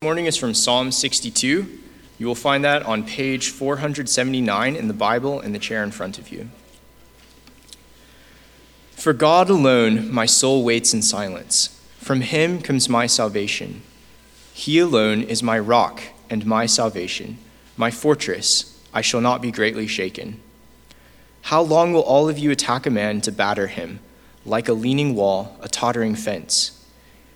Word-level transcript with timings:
morning 0.00 0.26
is 0.26 0.36
from 0.36 0.54
Psalm 0.54 0.92
62. 0.92 1.80
You 2.18 2.26
will 2.28 2.36
find 2.36 2.62
that 2.64 2.84
on 2.84 3.02
page 3.02 3.48
479 3.48 4.76
in 4.76 4.86
the 4.86 4.94
Bible 4.94 5.40
in 5.40 5.50
the 5.50 5.58
chair 5.58 5.82
in 5.82 5.90
front 5.90 6.20
of 6.20 6.28
you. 6.30 6.50
For 8.92 9.12
God 9.12 9.50
alone 9.50 10.08
my 10.08 10.24
soul 10.24 10.62
waits 10.62 10.94
in 10.94 11.02
silence. 11.02 11.82
From 11.98 12.20
him 12.20 12.62
comes 12.62 12.88
my 12.88 13.08
salvation. 13.08 13.82
He 14.54 14.78
alone 14.78 15.24
is 15.24 15.42
my 15.42 15.58
rock 15.58 16.00
and 16.30 16.46
my 16.46 16.66
salvation, 16.66 17.38
my 17.76 17.90
fortress. 17.90 18.80
I 18.94 19.00
shall 19.00 19.20
not 19.20 19.42
be 19.42 19.50
greatly 19.50 19.88
shaken. 19.88 20.40
How 21.42 21.60
long 21.60 21.92
will 21.92 22.02
all 22.02 22.28
of 22.28 22.38
you 22.38 22.52
attack 22.52 22.86
a 22.86 22.90
man 22.90 23.20
to 23.22 23.32
batter 23.32 23.66
him, 23.66 23.98
like 24.46 24.68
a 24.68 24.74
leaning 24.74 25.16
wall, 25.16 25.58
a 25.60 25.68
tottering 25.68 26.14
fence? 26.14 26.77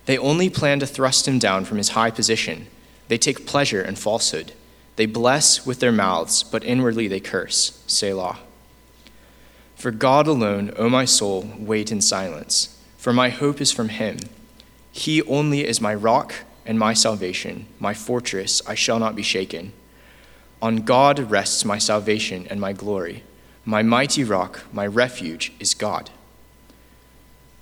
They 0.05 0.17
only 0.17 0.49
plan 0.49 0.79
to 0.79 0.87
thrust 0.87 1.27
him 1.27 1.39
down 1.39 1.65
from 1.65 1.77
his 1.77 1.89
high 1.89 2.11
position. 2.11 2.67
They 3.07 3.17
take 3.17 3.45
pleasure 3.45 3.81
in 3.81 3.95
falsehood. 3.95 4.53
They 4.95 5.05
bless 5.05 5.65
with 5.65 5.79
their 5.79 5.91
mouths, 5.91 6.43
but 6.43 6.63
inwardly 6.63 7.07
they 7.07 7.19
curse. 7.19 7.81
Selah. 7.87 8.39
For 9.75 9.91
God 9.91 10.27
alone, 10.27 10.71
O 10.77 10.89
my 10.89 11.05
soul, 11.05 11.49
wait 11.57 11.91
in 11.91 12.01
silence, 12.01 12.79
for 12.97 13.11
my 13.11 13.29
hope 13.29 13.59
is 13.59 13.71
from 13.71 13.89
him. 13.89 14.17
He 14.91 15.21
only 15.23 15.65
is 15.67 15.81
my 15.81 15.93
rock 15.95 16.35
and 16.65 16.79
my 16.79 16.93
salvation, 16.93 17.65
my 17.79 17.93
fortress, 17.93 18.61
I 18.67 18.75
shall 18.75 18.99
not 18.99 19.15
be 19.15 19.23
shaken. 19.23 19.73
On 20.61 20.77
God 20.77 21.19
rests 21.19 21.65
my 21.65 21.77
salvation 21.77 22.47
and 22.49 22.61
my 22.61 22.71
glory. 22.71 23.23
My 23.65 23.83
mighty 23.83 24.23
rock, 24.23 24.63
my 24.71 24.87
refuge, 24.87 25.51
is 25.59 25.73
God. 25.73 26.09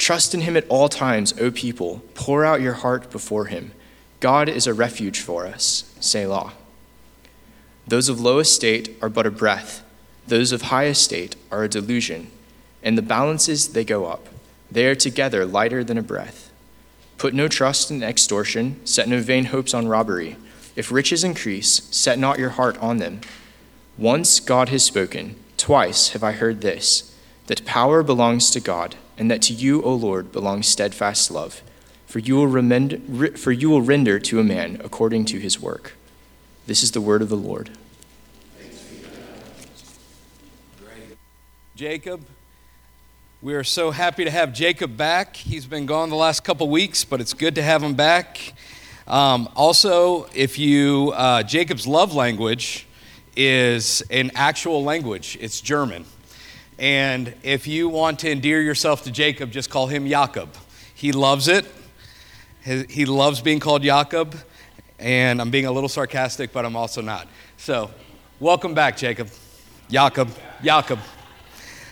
Trust 0.01 0.33
in 0.33 0.41
him 0.41 0.57
at 0.57 0.67
all 0.67 0.89
times, 0.89 1.31
O 1.39 1.51
people. 1.51 2.01
Pour 2.15 2.43
out 2.43 2.59
your 2.59 2.73
heart 2.73 3.11
before 3.11 3.45
him. 3.45 3.71
God 4.19 4.49
is 4.49 4.65
a 4.65 4.73
refuge 4.73 5.19
for 5.19 5.45
us. 5.45 5.93
Selah. 5.99 6.53
Those 7.85 8.09
of 8.09 8.19
low 8.19 8.39
estate 8.39 8.97
are 8.99 9.09
but 9.09 9.27
a 9.27 9.31
breath, 9.31 9.83
those 10.25 10.51
of 10.51 10.63
high 10.63 10.87
estate 10.87 11.35
are 11.51 11.63
a 11.63 11.69
delusion. 11.69 12.31
In 12.81 12.95
the 12.95 13.03
balances 13.03 13.73
they 13.73 13.85
go 13.85 14.07
up. 14.07 14.27
They 14.71 14.87
are 14.87 14.95
together 14.95 15.45
lighter 15.45 15.83
than 15.83 15.99
a 15.99 16.01
breath. 16.01 16.51
Put 17.19 17.35
no 17.35 17.47
trust 17.47 17.91
in 17.91 18.01
extortion, 18.01 18.83
set 18.83 19.07
no 19.07 19.21
vain 19.21 19.45
hopes 19.45 19.71
on 19.71 19.87
robbery. 19.87 20.35
If 20.75 20.91
riches 20.91 21.23
increase, 21.23 21.83
set 21.95 22.17
not 22.17 22.39
your 22.39 22.49
heart 22.49 22.75
on 22.79 22.97
them. 22.97 23.21
Once 23.99 24.39
God 24.39 24.69
has 24.69 24.81
spoken, 24.81 25.35
twice 25.57 26.09
have 26.13 26.23
I 26.23 26.31
heard 26.31 26.61
this 26.61 27.15
that 27.45 27.65
power 27.65 28.01
belongs 28.01 28.49
to 28.49 28.59
God 28.59 28.95
and 29.21 29.29
that 29.29 29.43
to 29.43 29.53
you, 29.53 29.83
O 29.83 29.93
Lord, 29.93 30.31
belongs 30.31 30.65
steadfast 30.65 31.29
love. 31.29 31.61
For 32.07 32.17
you, 32.17 32.37
will 32.37 32.47
remend, 32.47 33.37
for 33.37 33.51
you 33.51 33.69
will 33.69 33.83
render 33.83 34.17
to 34.17 34.39
a 34.39 34.43
man 34.43 34.81
according 34.83 35.25
to 35.25 35.37
his 35.37 35.61
work. 35.61 35.93
This 36.65 36.81
is 36.81 36.89
the 36.89 37.01
word 37.01 37.21
of 37.21 37.29
the 37.29 37.37
Lord. 37.37 37.69
Jacob. 41.75 42.25
We 43.43 43.53
are 43.53 43.63
so 43.63 43.91
happy 43.91 44.23
to 44.23 44.31
have 44.31 44.53
Jacob 44.53 44.97
back. 44.97 45.35
He's 45.35 45.67
been 45.67 45.85
gone 45.85 46.09
the 46.09 46.15
last 46.15 46.43
couple 46.43 46.67
weeks, 46.67 47.05
but 47.05 47.21
it's 47.21 47.35
good 47.35 47.53
to 47.53 47.61
have 47.61 47.83
him 47.83 47.93
back. 47.93 48.53
Um, 49.07 49.47
also, 49.55 50.25
if 50.33 50.57
you, 50.57 51.13
uh, 51.15 51.43
Jacob's 51.43 51.85
love 51.85 52.15
language 52.15 52.87
is 53.37 54.01
an 54.09 54.31
actual 54.33 54.83
language, 54.83 55.37
it's 55.39 55.61
German. 55.61 56.05
And 56.81 57.35
if 57.43 57.67
you 57.67 57.89
want 57.89 58.17
to 58.21 58.31
endear 58.31 58.59
yourself 58.59 59.03
to 59.03 59.11
Jacob, 59.11 59.51
just 59.51 59.69
call 59.69 59.85
him 59.85 60.07
Jacob. 60.07 60.49
He 60.95 61.11
loves 61.11 61.47
it. 61.47 61.67
He 62.63 63.05
loves 63.05 63.39
being 63.39 63.59
called 63.59 63.83
Jacob. 63.83 64.35
And 64.97 65.39
I'm 65.39 65.51
being 65.51 65.67
a 65.67 65.71
little 65.71 65.87
sarcastic, 65.87 66.51
but 66.51 66.65
I'm 66.65 66.75
also 66.75 67.03
not. 67.03 67.27
So, 67.57 67.91
welcome 68.39 68.73
back, 68.73 68.97
Jacob. 68.97 69.29
Jacob. 69.91 70.29
Jacob. 70.63 70.97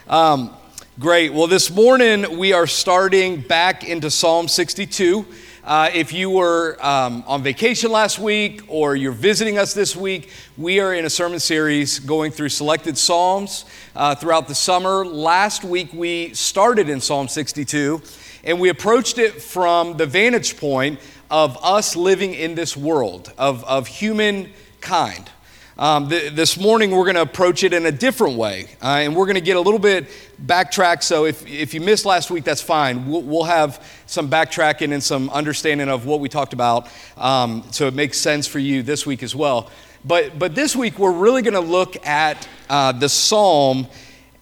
Um, 0.07 0.55
great. 0.97 1.33
Well, 1.33 1.45
this 1.45 1.69
morning 1.69 2.39
we 2.39 2.53
are 2.53 2.65
starting 2.65 3.41
back 3.41 3.87
into 3.87 4.09
Psalm 4.09 4.47
62. 4.47 5.23
Uh, 5.64 5.89
if 5.93 6.14
you 6.14 6.30
were 6.30 6.77
um, 6.80 7.21
on 7.27 7.43
vacation 7.43 7.92
last 7.92 8.17
week 8.17 8.61
or 8.70 8.95
you're 8.95 9.11
visiting 9.11 9.58
us 9.58 9.73
this 9.73 9.93
week, 9.93 10.30
we 10.58 10.80
are 10.80 10.93
in 10.93 11.05
a 11.05 11.09
sermon 11.09 11.39
series 11.39 11.99
going 11.99 12.31
through 12.31 12.47
selected 12.47 12.97
Psalms 12.97 13.65
uh, 13.93 14.15
throughout 14.15 14.47
the 14.47 14.55
summer. 14.55 15.05
Last 15.05 15.65
week 15.65 15.92
we 15.92 16.33
started 16.33 16.87
in 16.87 17.02
Psalm 17.02 17.27
62 17.27 18.02
and 18.45 18.58
we 18.59 18.70
approached 18.70 19.17
it 19.17 19.42
from 19.42 19.97
the 19.97 20.05
vantage 20.05 20.58
point 20.58 20.97
of 21.30 21.58
us 21.61 21.93
living 21.93 22.33
in 22.33 22.55
this 22.55 22.77
world, 22.77 23.33
of, 23.37 23.65
of 23.65 23.87
humankind. 23.87 25.30
Um, 25.79 26.09
th- 26.09 26.33
this 26.33 26.59
morning, 26.59 26.91
we're 26.91 27.05
going 27.05 27.15
to 27.15 27.21
approach 27.21 27.63
it 27.63 27.71
in 27.71 27.85
a 27.85 27.91
different 27.93 28.35
way, 28.35 28.65
uh, 28.81 28.97
and 28.99 29.15
we're 29.15 29.25
going 29.25 29.35
to 29.35 29.41
get 29.41 29.55
a 29.55 29.61
little 29.61 29.79
bit 29.79 30.07
backtrack. 30.45 31.01
So, 31.01 31.23
if, 31.23 31.47
if 31.47 31.73
you 31.73 31.79
missed 31.79 32.05
last 32.05 32.29
week, 32.29 32.43
that's 32.43 32.61
fine. 32.61 33.07
We'll, 33.09 33.21
we'll 33.21 33.43
have 33.45 33.81
some 34.05 34.29
backtracking 34.29 34.91
and 34.91 35.01
some 35.01 35.29
understanding 35.29 35.87
of 35.87 36.05
what 36.05 36.19
we 36.19 36.27
talked 36.27 36.51
about, 36.51 36.89
um, 37.15 37.63
so 37.71 37.87
it 37.87 37.93
makes 37.93 38.17
sense 38.17 38.45
for 38.45 38.59
you 38.59 38.83
this 38.83 39.05
week 39.05 39.23
as 39.23 39.33
well. 39.33 39.71
But, 40.03 40.37
but 40.37 40.53
this 40.53 40.75
week, 40.75 40.99
we're 40.99 41.13
really 41.13 41.43
going 41.43 41.53
to 41.53 41.61
look 41.61 42.05
at 42.05 42.45
uh, 42.69 42.91
the 42.91 43.07
psalm 43.07 43.87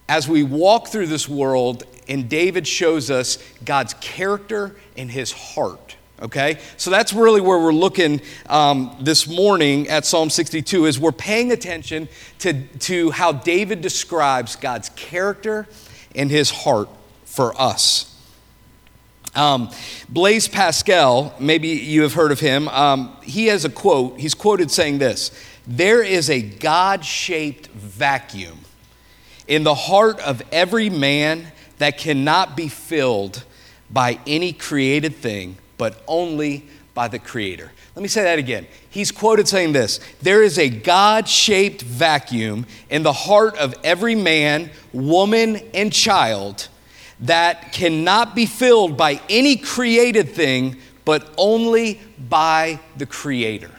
as 0.08 0.26
we 0.26 0.42
walk 0.42 0.88
through 0.88 1.06
this 1.06 1.28
world, 1.28 1.84
and 2.08 2.28
David 2.28 2.66
shows 2.66 3.12
us 3.12 3.38
God's 3.64 3.94
character 4.00 4.74
and 4.96 5.08
his 5.08 5.30
heart. 5.30 5.87
Okay, 6.20 6.58
so 6.76 6.90
that's 6.90 7.12
really 7.12 7.40
where 7.40 7.60
we're 7.60 7.72
looking 7.72 8.20
um, 8.48 8.96
this 9.00 9.28
morning 9.28 9.86
at 9.86 10.04
Psalm 10.04 10.30
62 10.30 10.86
is 10.86 10.98
we're 10.98 11.12
paying 11.12 11.52
attention 11.52 12.08
to, 12.40 12.60
to 12.78 13.12
how 13.12 13.30
David 13.30 13.82
describes 13.82 14.56
God's 14.56 14.88
character 14.90 15.68
and 16.16 16.28
his 16.28 16.50
heart 16.50 16.88
for 17.24 17.54
us. 17.60 18.20
Um, 19.36 19.70
Blaise 20.08 20.48
Pascal, 20.48 21.32
maybe 21.38 21.68
you 21.68 22.02
have 22.02 22.14
heard 22.14 22.32
of 22.32 22.40
him, 22.40 22.66
um, 22.70 23.16
he 23.22 23.46
has 23.46 23.64
a 23.64 23.70
quote. 23.70 24.18
He's 24.18 24.34
quoted 24.34 24.72
saying 24.72 24.98
this 24.98 25.30
There 25.68 26.02
is 26.02 26.28
a 26.30 26.42
God 26.42 27.04
shaped 27.04 27.68
vacuum 27.68 28.58
in 29.46 29.62
the 29.62 29.76
heart 29.76 30.18
of 30.18 30.42
every 30.50 30.90
man 30.90 31.52
that 31.76 31.96
cannot 31.96 32.56
be 32.56 32.66
filled 32.66 33.44
by 33.88 34.18
any 34.26 34.52
created 34.52 35.14
thing 35.14 35.58
but 35.78 36.02
only 36.06 36.66
by 36.92 37.08
the 37.08 37.18
Creator. 37.18 37.70
Let 37.94 38.02
me 38.02 38.08
say 38.08 38.24
that 38.24 38.38
again. 38.38 38.66
He's 38.90 39.10
quoted 39.10 39.48
saying 39.48 39.72
this 39.72 40.00
There 40.20 40.42
is 40.42 40.58
a 40.58 40.68
God 40.68 41.28
shaped 41.28 41.82
vacuum 41.82 42.66
in 42.90 43.02
the 43.02 43.12
heart 43.12 43.56
of 43.56 43.74
every 43.82 44.14
man, 44.14 44.70
woman, 44.92 45.56
and 45.72 45.92
child 45.92 46.68
that 47.20 47.72
cannot 47.72 48.34
be 48.34 48.46
filled 48.46 48.96
by 48.96 49.20
any 49.28 49.56
created 49.56 50.30
thing, 50.30 50.76
but 51.04 51.32
only 51.36 52.00
by 52.28 52.78
the 52.96 53.06
Creator. 53.06 53.70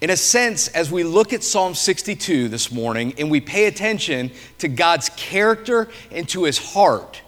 In 0.00 0.08
a 0.08 0.16
sense, 0.16 0.68
as 0.68 0.90
we 0.90 1.04
look 1.04 1.34
at 1.34 1.44
Psalm 1.44 1.74
62 1.74 2.48
this 2.48 2.72
morning 2.72 3.12
and 3.18 3.30
we 3.30 3.40
pay 3.40 3.66
attention 3.66 4.30
to 4.58 4.68
God's 4.68 5.10
character 5.10 5.88
and 6.10 6.26
to 6.30 6.44
his 6.44 6.56
heart, 6.56 7.20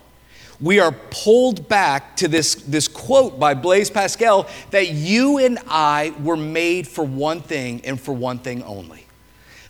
we 0.63 0.79
are 0.79 0.93
pulled 0.93 1.69
back 1.69 2.17
to 2.19 2.29
this, 2.29 2.55
this 2.55 2.87
quote 2.87 3.39
by 3.39 3.53
Blaise 3.53 3.91
Pascal 3.91 4.49
that 4.71 4.91
you 4.91 5.39
and 5.39 5.59
I 5.67 6.15
were 6.23 6.37
made 6.37 6.87
for 6.87 7.05
one 7.05 7.43
thing 7.43 7.81
and 7.85 8.01
for 8.01 8.13
one 8.13 8.39
thing 8.39 8.63
only. 8.63 9.05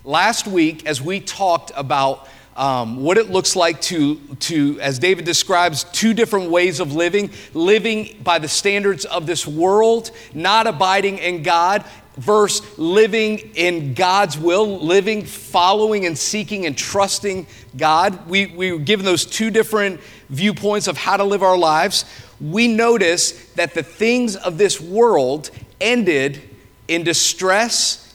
Last 0.05 0.47
week, 0.47 0.85
as 0.87 1.01
we 1.01 1.21
talked 1.21 1.73
about 1.75 2.29
um, 2.57 3.03
what 3.03 3.17
it 3.17 3.31
looks 3.31 3.57
like 3.57 3.81
to, 3.83 4.17
to, 4.41 4.79
as 4.81 4.99
David 4.99 5.25
describes, 5.25 5.85
two 5.85 6.13
different 6.13 6.51
ways 6.51 6.81
of 6.81 6.95
living 6.95 7.31
living 7.55 8.19
by 8.23 8.39
the 8.39 8.49
standards 8.49 9.07
of 9.07 9.27
this 9.27 9.47
world, 9.47 10.11
not 10.35 10.67
abiding 10.67 11.17
in 11.17 11.43
God, 11.43 11.85
verse 12.17 12.79
living 12.79 13.39
in 13.55 13.95
God's 13.95 14.39
will, 14.39 14.79
living, 14.81 15.25
following, 15.25 16.07
and 16.07 16.17
seeking 16.17 16.67
and 16.67 16.77
trusting 16.77 17.47
God. 17.77 18.29
We, 18.29 18.47
we 18.47 18.73
were 18.73 18.79
given 18.79 19.05
those 19.05 19.25
two 19.25 19.51
different 19.51 20.01
viewpoints 20.29 20.89
of 20.89 20.97
how 20.97 21.17
to 21.17 21.25
live 21.25 21.43
our 21.43 21.57
lives. 21.57 22.05
We 22.41 22.69
notice 22.69 23.33
that 23.53 23.75
the 23.75 23.83
things 23.83 24.37
of 24.37 24.59
this 24.59 24.81
world 24.81 25.51
ended 25.81 26.43
in 26.89 27.03
distress 27.05 28.15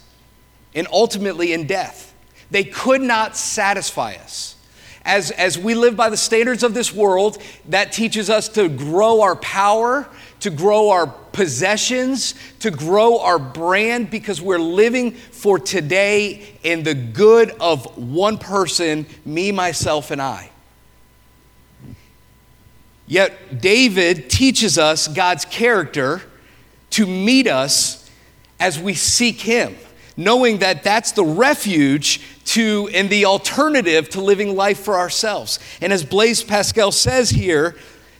and 0.75 0.87
ultimately 0.91 1.53
in 1.53 1.65
death. 1.65 2.13
They 2.51 2.63
could 2.63 3.01
not 3.01 3.35
satisfy 3.35 4.13
us. 4.15 4.55
As, 5.03 5.31
as 5.31 5.57
we 5.57 5.73
live 5.73 5.95
by 5.95 6.09
the 6.09 6.17
standards 6.17 6.63
of 6.63 6.73
this 6.73 6.93
world, 6.93 7.41
that 7.69 7.93
teaches 7.93 8.29
us 8.29 8.49
to 8.49 8.67
grow 8.67 9.21
our 9.21 9.37
power, 9.37 10.07
to 10.41 10.49
grow 10.49 10.89
our 10.89 11.07
possessions, 11.07 12.35
to 12.59 12.71
grow 12.71 13.19
our 13.19 13.39
brand 13.39 14.09
because 14.09 14.41
we're 14.41 14.59
living 14.59 15.11
for 15.11 15.59
today 15.59 16.57
in 16.63 16.83
the 16.83 16.93
good 16.93 17.51
of 17.59 17.97
one 17.97 18.37
person, 18.37 19.05
me, 19.25 19.51
myself, 19.51 20.11
and 20.11 20.21
I. 20.21 20.49
Yet 23.07 23.61
David 23.61 24.29
teaches 24.29 24.77
us 24.77 25.07
God's 25.07 25.45
character 25.45 26.21
to 26.91 27.07
meet 27.07 27.47
us 27.47 28.09
as 28.59 28.79
we 28.79 28.93
seek 28.93 29.39
Him, 29.41 29.75
knowing 30.17 30.57
that 30.59 30.83
that's 30.83 31.13
the 31.13 31.23
refuge 31.23 32.21
to 32.45 32.89
and 32.93 33.09
the 33.09 33.25
alternative 33.25 34.09
to 34.09 34.21
living 34.21 34.55
life 34.55 34.79
for 34.79 34.97
ourselves. 34.97 35.59
And 35.81 35.93
as 35.93 36.03
Blaise 36.03 36.43
Pascal 36.43 36.91
says 36.91 37.29
here, 37.29 37.75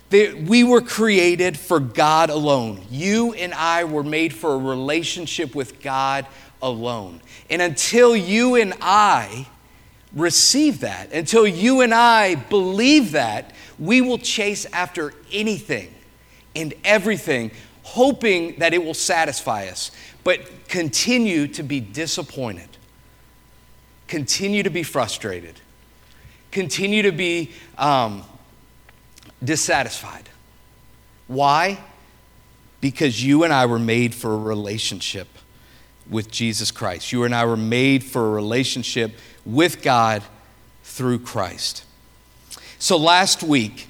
that 0.09 0.37
we 0.43 0.63
were 0.63 0.81
created 0.81 1.57
for 1.57 1.79
God 1.79 2.29
alone. 2.29 2.81
You 2.89 3.33
and 3.33 3.53
I 3.53 3.83
were 3.83 4.03
made 4.03 4.33
for 4.33 4.53
a 4.53 4.57
relationship 4.57 5.53
with 5.53 5.81
God 5.81 6.25
alone. 6.61 7.21
And 7.49 7.61
until 7.61 8.15
you 8.15 8.55
and 8.55 8.73
I 8.81 9.47
receive 10.13 10.79
that, 10.81 11.11
until 11.11 11.45
you 11.45 11.81
and 11.81 11.93
I 11.93 12.35
believe 12.35 13.11
that, 13.11 13.53
we 13.77 14.01
will 14.01 14.17
chase 14.17 14.65
after 14.73 15.13
anything 15.31 15.93
and 16.55 16.73
everything, 16.83 17.51
hoping 17.83 18.57
that 18.59 18.73
it 18.73 18.83
will 18.83 18.93
satisfy 18.93 19.67
us, 19.67 19.91
but 20.23 20.67
continue 20.67 21.47
to 21.47 21.63
be 21.63 21.79
disappointed, 21.79 22.69
continue 24.07 24.63
to 24.63 24.69
be 24.69 24.83
frustrated, 24.83 25.59
continue 26.51 27.03
to 27.03 27.11
be 27.11 27.51
um, 27.77 28.23
dissatisfied. 29.43 30.29
Why? 31.27 31.79
Because 32.81 33.23
you 33.23 33.43
and 33.43 33.53
I 33.53 33.65
were 33.65 33.79
made 33.79 34.15
for 34.15 34.33
a 34.33 34.37
relationship 34.37 35.27
with 36.09 36.31
Jesus 36.31 36.71
Christ. 36.71 37.11
You 37.11 37.23
and 37.23 37.35
I 37.35 37.45
were 37.45 37.57
made 37.57 38.03
for 38.03 38.27
a 38.27 38.29
relationship 38.31 39.13
with 39.45 39.81
God 39.81 40.23
through 40.83 41.19
Christ. 41.19 41.83
So 42.79 42.97
last 42.97 43.43
week, 43.43 43.87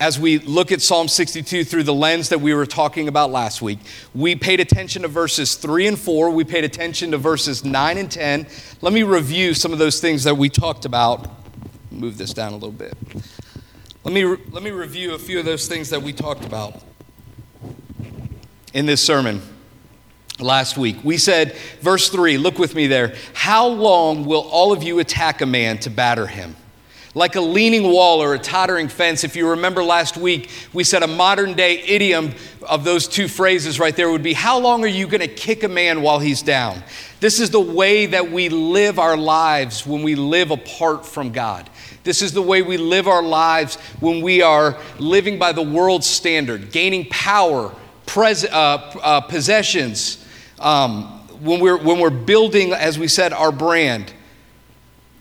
as 0.00 0.18
we 0.18 0.38
look 0.38 0.72
at 0.72 0.82
Psalm 0.82 1.08
62 1.08 1.64
through 1.64 1.84
the 1.84 1.94
lens 1.94 2.28
that 2.30 2.40
we 2.40 2.52
were 2.52 2.66
talking 2.66 3.06
about 3.06 3.30
last 3.30 3.62
week, 3.62 3.78
we 4.14 4.34
paid 4.34 4.60
attention 4.60 5.02
to 5.02 5.08
verses 5.08 5.54
3 5.54 5.86
and 5.86 5.98
4. 5.98 6.30
We 6.30 6.44
paid 6.44 6.64
attention 6.64 7.12
to 7.12 7.18
verses 7.18 7.64
9 7.64 7.98
and 7.98 8.10
10. 8.10 8.46
Let 8.80 8.92
me 8.92 9.02
review 9.02 9.54
some 9.54 9.72
of 9.72 9.78
those 9.78 10.00
things 10.00 10.24
that 10.24 10.36
we 10.36 10.48
talked 10.48 10.84
about. 10.84 11.28
Move 11.90 12.18
this 12.18 12.34
down 12.34 12.52
a 12.52 12.56
little 12.56 12.72
bit. 12.72 12.94
Let 14.04 14.12
me, 14.12 14.22
let 14.22 14.62
me 14.62 14.70
review 14.70 15.14
a 15.14 15.18
few 15.18 15.38
of 15.38 15.46
those 15.46 15.66
things 15.66 15.88
that 15.88 16.02
we 16.02 16.12
talked 16.12 16.44
about 16.44 16.74
in 18.74 18.84
this 18.84 19.00
sermon 19.00 19.40
last 20.38 20.76
week. 20.76 20.98
We 21.02 21.16
said, 21.16 21.56
verse 21.80 22.10
3, 22.10 22.36
look 22.36 22.58
with 22.58 22.74
me 22.74 22.86
there. 22.86 23.14
How 23.32 23.66
long 23.66 24.26
will 24.26 24.42
all 24.42 24.74
of 24.74 24.82
you 24.82 24.98
attack 24.98 25.40
a 25.40 25.46
man 25.46 25.78
to 25.78 25.90
batter 25.90 26.26
him? 26.26 26.54
Like 27.14 27.34
a 27.36 27.40
leaning 27.40 27.84
wall 27.84 28.22
or 28.22 28.34
a 28.34 28.38
tottering 28.38 28.88
fence. 28.88 29.24
If 29.24 29.36
you 29.36 29.48
remember 29.48 29.82
last 29.82 30.18
week, 30.18 30.50
we 30.74 30.84
said 30.84 31.02
a 31.02 31.06
modern 31.06 31.54
day 31.54 31.80
idiom 31.80 32.34
of 32.68 32.84
those 32.84 33.08
two 33.08 33.26
phrases 33.26 33.80
right 33.80 33.96
there 33.96 34.10
would 34.10 34.22
be 34.22 34.34
How 34.34 34.58
long 34.58 34.84
are 34.84 34.88
you 34.88 35.06
going 35.06 35.22
to 35.22 35.28
kick 35.28 35.62
a 35.62 35.68
man 35.68 36.02
while 36.02 36.18
he's 36.18 36.42
down? 36.42 36.82
This 37.20 37.40
is 37.40 37.48
the 37.48 37.60
way 37.60 38.04
that 38.04 38.30
we 38.30 38.50
live 38.50 38.98
our 38.98 39.16
lives 39.16 39.86
when 39.86 40.02
we 40.02 40.14
live 40.14 40.50
apart 40.50 41.06
from 41.06 41.32
God. 41.32 41.70
This 42.04 42.20
is 42.20 42.32
the 42.32 42.42
way 42.42 42.60
we 42.60 42.76
live 42.76 43.08
our 43.08 43.22
lives 43.22 43.76
when 43.98 44.20
we 44.20 44.42
are 44.42 44.78
living 44.98 45.38
by 45.38 45.52
the 45.52 45.62
world's 45.62 46.06
standard, 46.06 46.70
gaining 46.70 47.08
power, 47.08 47.74
pres- 48.04 48.44
uh, 48.44 48.92
uh, 49.02 49.20
possessions, 49.22 50.24
um, 50.60 51.04
when, 51.40 51.60
we're, 51.60 51.78
when 51.78 51.98
we're 51.98 52.10
building, 52.10 52.72
as 52.72 52.98
we 52.98 53.08
said, 53.08 53.32
our 53.32 53.50
brand, 53.50 54.12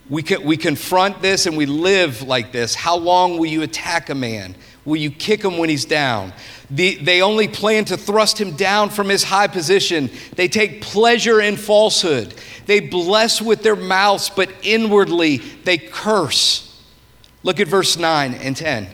we, 0.10 0.24
we 0.44 0.58
confront 0.58 1.22
this 1.22 1.46
and 1.46 1.56
we 1.56 1.66
live 1.66 2.22
like 2.22 2.52
this. 2.52 2.76
How 2.76 2.98
long 2.98 3.38
will 3.38 3.46
you 3.46 3.62
attack 3.62 4.10
a 4.10 4.16
man? 4.16 4.56
Will 4.86 4.98
you 4.98 5.12
kick 5.12 5.42
him 5.44 5.58
when 5.58 5.70
he's 5.70 5.86
down? 5.86 6.34
The, 6.70 6.96
they 6.96 7.22
only 7.22 7.48
plan 7.48 7.86
to 7.86 7.98
thrust 7.98 8.40
him 8.40 8.58
down 8.58 8.90
from 8.90 9.08
his 9.08 9.24
high 9.24 9.48
position. 9.48 10.10
They 10.36 10.50
take 10.50 10.82
pleasure 10.82 11.40
in 11.40 11.56
falsehood. 11.56 12.34
They 12.66 12.82
bless 12.82 13.42
with 13.42 13.64
their 13.64 13.78
mouths, 13.78 14.30
but 14.30 14.50
inwardly 14.62 15.38
they 15.38 15.78
curse. 15.78 16.73
Look 17.44 17.60
at 17.60 17.68
verse 17.68 17.98
9 17.98 18.34
and 18.34 18.56
10. 18.56 18.88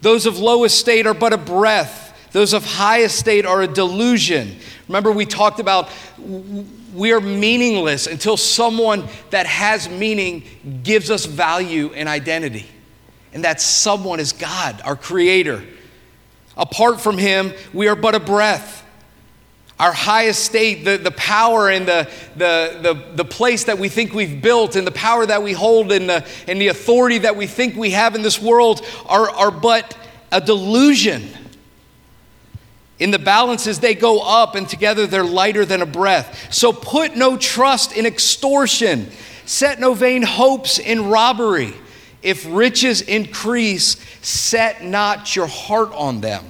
Those 0.00 0.26
of 0.26 0.38
low 0.38 0.64
estate 0.64 1.06
are 1.06 1.14
but 1.14 1.32
a 1.32 1.38
breath, 1.38 2.30
those 2.32 2.52
of 2.52 2.64
high 2.64 3.02
estate 3.02 3.46
are 3.46 3.62
a 3.62 3.68
delusion. 3.68 4.56
Remember, 4.88 5.12
we 5.12 5.24
talked 5.24 5.60
about 5.60 5.88
we 6.94 7.12
are 7.12 7.20
meaningless 7.20 8.06
until 8.06 8.36
someone 8.36 9.08
that 9.30 9.46
has 9.46 9.88
meaning 9.88 10.44
gives 10.82 11.10
us 11.10 11.26
value 11.26 11.92
and 11.92 12.08
identity. 12.08 12.66
And 13.32 13.44
that 13.44 13.60
someone 13.60 14.20
is 14.20 14.32
God, 14.32 14.80
our 14.84 14.94
Creator. 14.94 15.64
Apart 16.56 17.00
from 17.00 17.18
Him, 17.18 17.52
we 17.72 17.88
are 17.88 17.96
but 17.96 18.14
a 18.14 18.20
breath. 18.20 18.83
Our 19.78 19.92
high 19.92 20.28
estate, 20.28 20.84
the, 20.84 20.98
the 20.98 21.10
power 21.10 21.68
and 21.68 21.86
the, 21.86 22.08
the, 22.36 22.78
the, 22.80 23.16
the 23.16 23.24
place 23.24 23.64
that 23.64 23.78
we 23.78 23.88
think 23.88 24.14
we've 24.14 24.40
built, 24.40 24.76
and 24.76 24.86
the 24.86 24.92
power 24.92 25.26
that 25.26 25.42
we 25.42 25.52
hold, 25.52 25.90
and 25.90 26.08
the, 26.08 26.24
and 26.46 26.60
the 26.60 26.68
authority 26.68 27.18
that 27.18 27.34
we 27.34 27.48
think 27.48 27.74
we 27.74 27.90
have 27.90 28.14
in 28.14 28.22
this 28.22 28.40
world 28.40 28.86
are, 29.06 29.28
are 29.30 29.50
but 29.50 29.96
a 30.30 30.40
delusion. 30.40 31.28
In 33.00 33.10
the 33.10 33.18
balances, 33.18 33.80
they 33.80 33.94
go 33.96 34.20
up, 34.20 34.54
and 34.54 34.68
together 34.68 35.08
they're 35.08 35.24
lighter 35.24 35.64
than 35.64 35.82
a 35.82 35.86
breath. 35.86 36.54
So 36.54 36.72
put 36.72 37.16
no 37.16 37.36
trust 37.36 37.96
in 37.96 38.06
extortion, 38.06 39.10
set 39.44 39.80
no 39.80 39.94
vain 39.94 40.22
hopes 40.22 40.78
in 40.78 41.08
robbery. 41.08 41.74
If 42.22 42.46
riches 42.48 43.02
increase, 43.02 43.96
set 44.22 44.84
not 44.84 45.34
your 45.34 45.48
heart 45.48 45.92
on 45.92 46.20
them. 46.20 46.44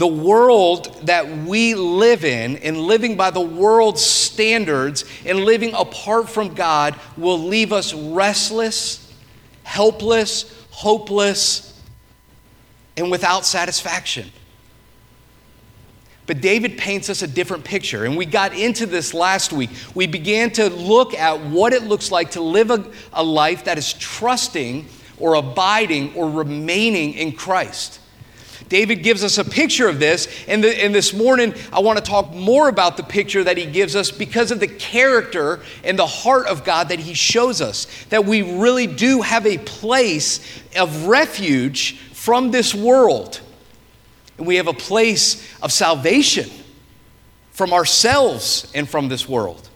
The 0.00 0.06
world 0.06 0.98
that 1.02 1.28
we 1.28 1.74
live 1.74 2.24
in, 2.24 2.56
and 2.56 2.78
living 2.78 3.18
by 3.18 3.28
the 3.28 3.42
world's 3.42 4.00
standards 4.00 5.04
and 5.26 5.40
living 5.40 5.74
apart 5.74 6.30
from 6.30 6.54
God, 6.54 6.98
will 7.18 7.38
leave 7.38 7.70
us 7.70 7.92
restless, 7.92 9.12
helpless, 9.62 10.64
hopeless 10.70 11.78
and 12.96 13.10
without 13.10 13.44
satisfaction. 13.44 14.30
But 16.24 16.40
David 16.40 16.78
paints 16.78 17.10
us 17.10 17.20
a 17.20 17.26
different 17.26 17.64
picture, 17.64 18.06
and 18.06 18.16
we 18.16 18.24
got 18.24 18.56
into 18.56 18.86
this 18.86 19.12
last 19.12 19.52
week. 19.52 19.68
We 19.94 20.06
began 20.06 20.50
to 20.52 20.70
look 20.70 21.12
at 21.12 21.40
what 21.44 21.74
it 21.74 21.82
looks 21.82 22.10
like 22.10 22.30
to 22.30 22.40
live 22.40 22.70
a, 22.70 22.90
a 23.12 23.22
life 23.22 23.64
that 23.64 23.76
is 23.76 23.92
trusting 23.92 24.86
or 25.18 25.34
abiding 25.34 26.14
or 26.14 26.30
remaining 26.30 27.12
in 27.12 27.32
Christ. 27.32 28.00
David 28.70 29.02
gives 29.02 29.24
us 29.24 29.36
a 29.36 29.44
picture 29.44 29.88
of 29.88 29.98
this, 29.98 30.28
and, 30.46 30.62
the, 30.62 30.82
and, 30.82 30.94
this 30.94 31.12
morning 31.12 31.54
I 31.72 31.80
want 31.80 31.98
to 31.98 32.04
talk 32.04 32.32
more 32.32 32.68
about 32.68 32.96
the 32.96 33.02
picture 33.02 33.42
that 33.42 33.56
he 33.56 33.66
gives 33.66 33.96
us 33.96 34.12
because 34.12 34.52
of 34.52 34.60
the 34.60 34.68
character 34.68 35.60
and 35.82 35.98
the 35.98 36.06
heart 36.06 36.46
of 36.46 36.62
God 36.62 36.88
that 36.90 37.00
he 37.00 37.12
shows 37.12 37.60
us. 37.60 37.88
That 38.10 38.24
we 38.24 38.42
really 38.42 38.86
do 38.86 39.22
have 39.22 39.44
a 39.44 39.58
place 39.58 40.40
of 40.76 41.08
refuge 41.08 41.98
from 42.12 42.52
this 42.52 42.72
world. 42.72 43.40
And 44.38 44.46
we 44.46 44.54
have 44.54 44.68
a 44.68 44.72
place 44.72 45.44
of 45.60 45.72
salvation 45.72 46.48
from 47.50 47.72
ourselves 47.72 48.70
and 48.72 48.88
from 48.88 49.08
this 49.08 49.28
world. 49.28 49.68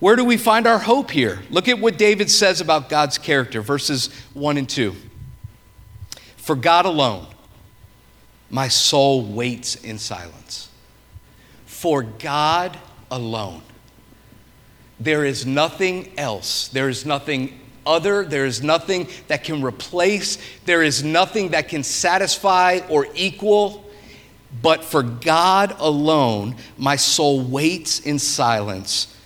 Where 0.00 0.16
do 0.16 0.24
we 0.24 0.36
find 0.36 0.66
our 0.66 0.80
hope 0.80 1.12
here? 1.12 1.42
Look 1.50 1.68
at 1.68 1.78
what 1.78 1.98
David 1.98 2.28
says 2.32 2.60
about 2.60 2.88
God's 2.88 3.16
character, 3.16 3.62
verses 3.62 4.08
1 4.34 4.56
and 4.56 4.68
2. 4.68 4.96
For 6.42 6.56
God 6.56 6.86
alone, 6.86 7.28
my 8.50 8.66
soul 8.66 9.22
waits 9.22 9.76
in 9.76 9.96
silence. 9.96 10.68
For 11.66 12.02
God 12.02 12.76
alone. 13.12 13.62
There 14.98 15.24
is 15.24 15.46
nothing 15.46 16.10
else. 16.18 16.66
There 16.66 16.88
is 16.88 17.06
nothing 17.06 17.60
other. 17.86 18.24
There 18.24 18.44
is 18.44 18.60
nothing 18.60 19.06
that 19.28 19.44
can 19.44 19.62
replace. 19.62 20.36
There 20.64 20.82
is 20.82 21.04
nothing 21.04 21.50
that 21.50 21.68
can 21.68 21.84
satisfy 21.84 22.80
or 22.88 23.06
equal. 23.14 23.88
But 24.60 24.82
for 24.82 25.04
God 25.04 25.76
alone, 25.78 26.56
my 26.76 26.96
soul 26.96 27.40
waits 27.40 28.00
in 28.00 28.18
silence. 28.18 29.16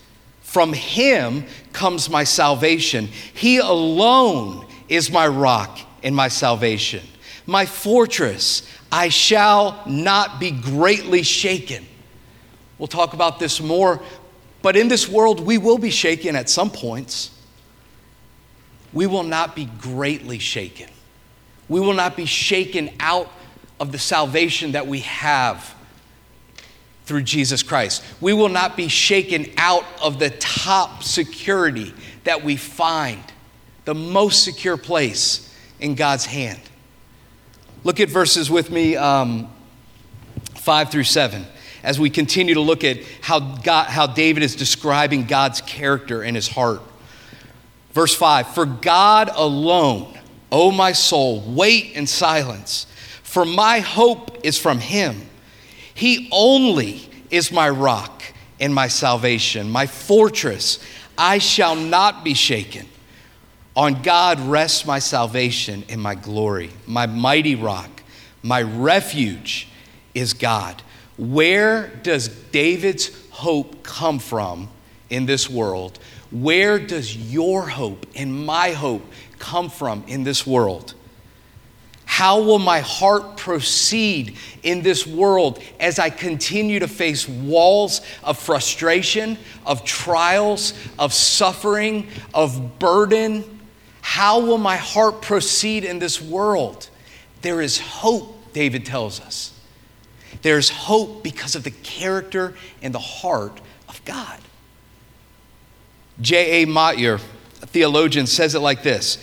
From 0.42 0.74
Him 0.74 1.46
comes 1.72 2.10
my 2.10 2.24
salvation. 2.24 3.06
He 3.06 3.56
alone 3.56 4.66
is 4.90 5.10
my 5.10 5.26
rock 5.26 5.80
and 6.06 6.16
my 6.16 6.28
salvation, 6.28 7.02
my 7.44 7.66
fortress. 7.66 8.66
I 8.90 9.10
shall 9.10 9.82
not 9.86 10.40
be 10.40 10.52
greatly 10.52 11.22
shaken. 11.22 11.84
We'll 12.78 12.86
talk 12.86 13.12
about 13.12 13.38
this 13.38 13.60
more, 13.60 14.00
but 14.62 14.76
in 14.76 14.88
this 14.88 15.06
world, 15.08 15.40
we 15.40 15.58
will 15.58 15.76
be 15.76 15.90
shaken 15.90 16.36
at 16.36 16.48
some 16.48 16.70
points 16.70 17.32
we 18.96 19.06
will 19.06 19.24
not 19.24 19.54
be 19.54 19.66
greatly 19.66 20.38
shaken. 20.38 20.88
We 21.68 21.80
will 21.80 21.92
not 21.92 22.16
be 22.16 22.24
shaken 22.24 22.88
out 22.98 23.30
of 23.78 23.92
the 23.92 23.98
salvation 23.98 24.72
that 24.72 24.86
we 24.86 25.00
have 25.00 25.74
through 27.04 27.24
Jesus 27.24 27.62
Christ. 27.62 28.02
We 28.22 28.32
will 28.32 28.48
not 28.48 28.74
be 28.74 28.88
shaken 28.88 29.52
out 29.58 29.84
of 30.02 30.18
the 30.18 30.30
top 30.30 31.02
security 31.02 31.92
that 32.24 32.42
we 32.42 32.56
find, 32.56 33.22
the 33.84 33.94
most 33.94 34.44
secure 34.44 34.78
place 34.78 35.45
in 35.80 35.94
God's 35.94 36.26
hand. 36.26 36.60
Look 37.84 38.00
at 38.00 38.08
verses 38.08 38.50
with 38.50 38.70
me 38.70 38.96
um, 38.96 39.48
5 40.54 40.90
through 40.90 41.04
7 41.04 41.46
as 41.82 42.00
we 42.00 42.10
continue 42.10 42.54
to 42.54 42.60
look 42.60 42.82
at 42.82 42.98
how, 43.20 43.38
God, 43.38 43.86
how 43.86 44.08
David 44.08 44.42
is 44.42 44.56
describing 44.56 45.24
God's 45.24 45.60
character 45.60 46.22
and 46.22 46.34
his 46.34 46.48
heart. 46.48 46.82
Verse 47.92 48.14
5 48.14 48.48
For 48.48 48.66
God 48.66 49.30
alone, 49.32 50.18
O 50.50 50.70
my 50.70 50.92
soul, 50.92 51.42
wait 51.46 51.92
in 51.92 52.06
silence, 52.06 52.86
for 53.22 53.44
my 53.44 53.78
hope 53.78 54.44
is 54.44 54.58
from 54.58 54.80
him. 54.80 55.22
He 55.94 56.28
only 56.32 57.08
is 57.30 57.52
my 57.52 57.70
rock 57.70 58.22
and 58.60 58.74
my 58.74 58.88
salvation, 58.88 59.70
my 59.70 59.86
fortress. 59.86 60.78
I 61.16 61.38
shall 61.38 61.76
not 61.76 62.24
be 62.24 62.34
shaken. 62.34 62.86
On 63.76 64.00
God 64.00 64.40
rests 64.40 64.86
my 64.86 64.98
salvation 64.98 65.84
and 65.90 66.00
my 66.00 66.14
glory, 66.14 66.70
my 66.86 67.04
mighty 67.04 67.54
rock, 67.54 68.02
my 68.42 68.62
refuge 68.62 69.68
is 70.14 70.32
God. 70.32 70.82
Where 71.18 71.88
does 72.02 72.28
David's 72.28 73.10
hope 73.30 73.82
come 73.82 74.18
from 74.18 74.70
in 75.10 75.26
this 75.26 75.50
world? 75.50 75.98
Where 76.30 76.78
does 76.78 77.14
your 77.14 77.68
hope 77.68 78.06
and 78.14 78.46
my 78.46 78.70
hope 78.70 79.04
come 79.38 79.68
from 79.68 80.04
in 80.06 80.24
this 80.24 80.46
world? 80.46 80.94
How 82.06 82.40
will 82.40 82.58
my 82.58 82.80
heart 82.80 83.36
proceed 83.36 84.38
in 84.62 84.80
this 84.80 85.06
world 85.06 85.62
as 85.78 85.98
I 85.98 86.08
continue 86.08 86.78
to 86.78 86.88
face 86.88 87.28
walls 87.28 88.00
of 88.24 88.38
frustration, 88.38 89.36
of 89.66 89.84
trials, 89.84 90.72
of 90.98 91.12
suffering, 91.12 92.08
of 92.32 92.78
burden? 92.78 93.55
How 94.06 94.38
will 94.38 94.56
my 94.56 94.76
heart 94.76 95.20
proceed 95.20 95.84
in 95.84 95.98
this 95.98 96.22
world? 96.22 96.88
There 97.42 97.60
is 97.60 97.80
hope, 97.80 98.52
David 98.52 98.86
tells 98.86 99.20
us. 99.20 99.52
There's 100.42 100.70
hope 100.70 101.24
because 101.24 101.56
of 101.56 101.64
the 101.64 101.72
character 101.72 102.54
and 102.80 102.94
the 102.94 103.00
heart 103.00 103.60
of 103.88 104.02
God. 104.04 104.38
J.A. 106.20 106.66
Motyer, 106.66 107.14
a 107.60 107.66
theologian, 107.66 108.28
says 108.28 108.54
it 108.54 108.60
like 108.60 108.84
this. 108.84 109.18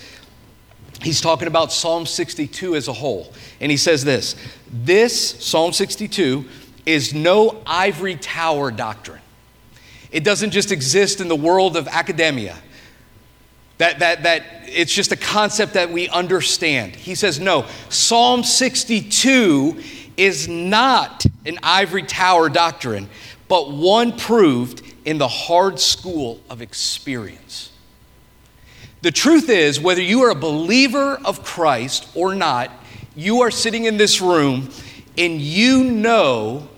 He's 1.01 1.21
talking 1.21 1.47
about 1.47 1.71
Psalm 1.71 2.05
62 2.05 2.75
as 2.75 2.89
a 2.89 2.93
whole. 2.93 3.33
And 3.61 3.71
he 3.71 3.77
says 3.77 4.03
this 4.03 4.35
This, 4.69 5.41
Psalm 5.43 5.71
62, 5.71 6.43
is 6.85 7.13
no 7.13 7.63
ivory 7.65 8.15
tower 8.15 8.69
doctrine. 8.69 9.21
It 10.11 10.25
doesn't 10.25 10.51
just 10.51 10.73
exist 10.73 11.21
in 11.21 11.29
the 11.29 11.37
world 11.37 11.77
of 11.77 11.87
academia. 11.87 12.57
That, 13.79 13.99
that, 13.99 14.23
that 14.23 14.43
it's 14.67 14.93
just 14.93 15.11
a 15.11 15.17
concept 15.17 15.73
that 15.73 15.89
we 15.89 16.07
understand. 16.09 16.95
He 16.95 17.15
says, 17.15 17.39
no, 17.39 17.65
Psalm 17.89 18.43
62 18.43 19.81
is 20.15 20.47
not 20.47 21.25
an 21.45 21.57
ivory 21.63 22.03
tower 22.03 22.49
doctrine, 22.49 23.09
but 23.47 23.71
one 23.71 24.17
proved 24.17 24.81
in 25.05 25.17
the 25.17 25.27
hard 25.27 25.79
school 25.79 26.41
of 26.49 26.61
experience. 26.61 27.71
The 29.01 29.11
truth 29.11 29.49
is, 29.49 29.81
whether 29.81 30.01
you 30.01 30.21
are 30.23 30.29
a 30.29 30.35
believer 30.35 31.19
of 31.25 31.43
Christ 31.43 32.07
or 32.15 32.35
not, 32.35 32.71
you 33.15 33.41
are 33.41 33.51
sitting 33.51 33.85
in 33.85 33.97
this 33.97 34.21
room 34.21 34.69
and 35.17 35.41
you 35.41 35.83
know 35.83 36.69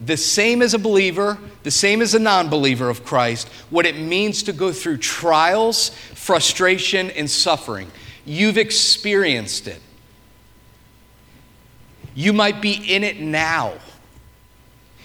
the 0.00 0.16
same 0.16 0.60
as 0.62 0.74
a 0.74 0.78
believer, 0.78 1.38
the 1.62 1.70
same 1.70 2.02
as 2.02 2.14
a 2.14 2.18
non 2.18 2.48
believer 2.48 2.90
of 2.90 3.04
Christ, 3.04 3.48
what 3.70 3.86
it 3.86 3.96
means 3.96 4.42
to 4.44 4.52
go 4.52 4.72
through 4.72 4.98
trials, 4.98 5.90
frustration, 6.14 7.10
and 7.10 7.30
suffering. 7.30 7.90
You've 8.24 8.58
experienced 8.58 9.68
it. 9.68 9.80
You 12.14 12.32
might 12.32 12.60
be 12.60 12.72
in 12.72 13.04
it 13.04 13.20
now. 13.20 13.74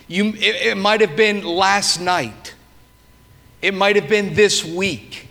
You, 0.07 0.29
it, 0.29 0.67
it 0.67 0.77
might 0.77 1.01
have 1.01 1.15
been 1.15 1.43
last 1.43 1.99
night. 1.99 2.55
It 3.61 3.73
might 3.73 3.95
have 3.95 4.07
been 4.07 4.33
this 4.33 4.63
week. 4.63 5.27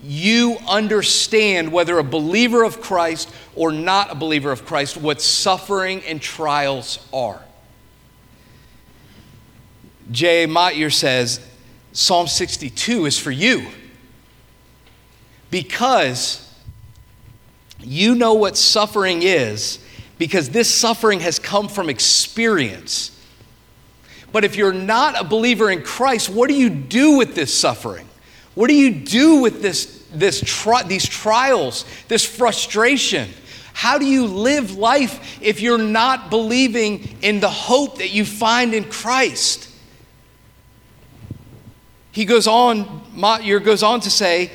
You 0.00 0.58
understand, 0.68 1.72
whether 1.72 1.98
a 1.98 2.04
believer 2.04 2.62
of 2.62 2.80
Christ 2.80 3.32
or 3.56 3.72
not 3.72 4.12
a 4.12 4.14
believer 4.14 4.52
of 4.52 4.64
Christ, 4.64 4.96
what 4.96 5.20
suffering 5.20 6.02
and 6.04 6.22
trials 6.22 7.06
are. 7.12 7.42
J. 10.10 10.46
Motyer 10.46 10.90
says 10.90 11.40
Psalm 11.92 12.26
62 12.26 13.06
is 13.06 13.18
for 13.18 13.30
you 13.30 13.68
because 15.50 16.44
you 17.80 18.14
know 18.14 18.34
what 18.34 18.56
suffering 18.56 19.22
is 19.22 19.78
because 20.18 20.50
this 20.50 20.72
suffering 20.72 21.20
has 21.20 21.38
come 21.38 21.68
from 21.68 21.88
experience. 21.88 23.14
But 24.32 24.44
if 24.44 24.56
you're 24.56 24.72
not 24.72 25.18
a 25.18 25.24
believer 25.24 25.70
in 25.70 25.82
Christ, 25.82 26.28
what 26.28 26.48
do 26.48 26.54
you 26.54 26.68
do 26.68 27.16
with 27.16 27.34
this 27.34 27.54
suffering? 27.54 28.06
What 28.54 28.68
do 28.68 28.74
you 28.74 28.90
do 28.90 29.40
with 29.40 29.62
this, 29.62 30.04
this 30.12 30.42
tri- 30.44 30.82
these 30.82 31.06
trials, 31.06 31.84
this 32.08 32.24
frustration? 32.24 33.30
How 33.72 33.96
do 33.96 34.04
you 34.04 34.26
live 34.26 34.76
life 34.76 35.38
if 35.40 35.60
you're 35.60 35.78
not 35.78 36.30
believing 36.30 37.16
in 37.22 37.38
the 37.38 37.48
hope 37.48 37.98
that 37.98 38.10
you 38.10 38.24
find 38.24 38.74
in 38.74 38.84
Christ? 38.84 39.67
He 42.18 42.24
goes 42.24 42.48
on, 42.48 43.00
Motyer 43.14 43.60
goes 43.60 43.84
on 43.84 44.00
to 44.00 44.10
say, 44.10 44.50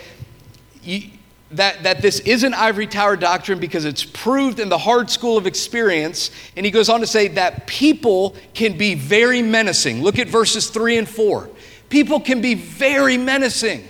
that, 1.51 1.83
that 1.83 2.01
this 2.01 2.19
isn't 2.19 2.53
ivory 2.53 2.87
tower 2.87 3.15
doctrine 3.15 3.57
because 3.57 3.85
it's 3.85 4.03
proved 4.03 4.59
in 4.59 4.67
the 4.67 4.77
hard 4.77 5.09
school 5.09 5.37
of 5.37 5.47
experience. 5.47 6.29
And 6.57 6.65
he 6.65 6.73
goes 6.73 6.89
on 6.89 6.99
to 6.99 7.07
say 7.07 7.29
that 7.29 7.65
people 7.65 8.35
can 8.53 8.77
be 8.77 8.95
very 8.95 9.41
menacing. 9.41 10.03
Look 10.03 10.19
at 10.19 10.27
verses 10.27 10.69
three 10.71 10.97
and 10.97 11.07
four. 11.07 11.49
People 11.87 12.19
can 12.19 12.41
be 12.41 12.53
very 12.53 13.17
menacing. 13.17 13.87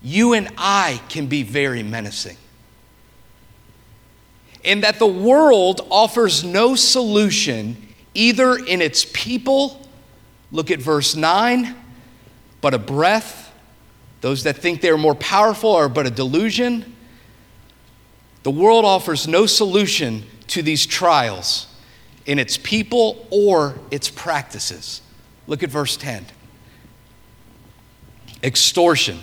You 0.00 0.34
and 0.34 0.48
I 0.56 1.00
can 1.08 1.26
be 1.26 1.42
very 1.42 1.82
menacing. 1.82 2.36
And 4.64 4.84
that 4.84 5.00
the 5.00 5.08
world 5.08 5.88
offers 5.90 6.44
no 6.44 6.76
solution 6.76 7.88
either 8.14 8.54
in 8.54 8.80
its 8.80 9.04
people, 9.12 9.84
look 10.52 10.70
at 10.70 10.80
verse 10.80 11.16
9, 11.16 11.79
but 12.60 12.74
a 12.74 12.78
breath 12.78 13.50
those 14.20 14.42
that 14.42 14.58
think 14.58 14.80
they 14.80 14.90
are 14.90 14.98
more 14.98 15.14
powerful 15.14 15.72
are 15.72 15.88
but 15.88 16.06
a 16.06 16.10
delusion. 16.10 16.94
The 18.42 18.50
world 18.50 18.84
offers 18.84 19.26
no 19.26 19.46
solution 19.46 20.24
to 20.48 20.62
these 20.62 20.86
trials 20.86 21.66
in 22.26 22.38
its 22.38 22.58
people 22.58 23.26
or 23.30 23.78
its 23.90 24.10
practices. 24.10 25.00
Look 25.46 25.62
at 25.62 25.70
verse 25.70 25.96
10. 25.96 26.26
Extortion 28.42 29.20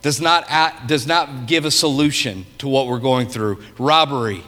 does 0.00 0.20
not, 0.20 0.46
does 0.86 1.06
not 1.06 1.46
give 1.46 1.64
a 1.64 1.70
solution 1.70 2.46
to 2.58 2.68
what 2.68 2.86
we're 2.86 2.98
going 2.98 3.28
through. 3.28 3.62
Robbery, 3.78 4.42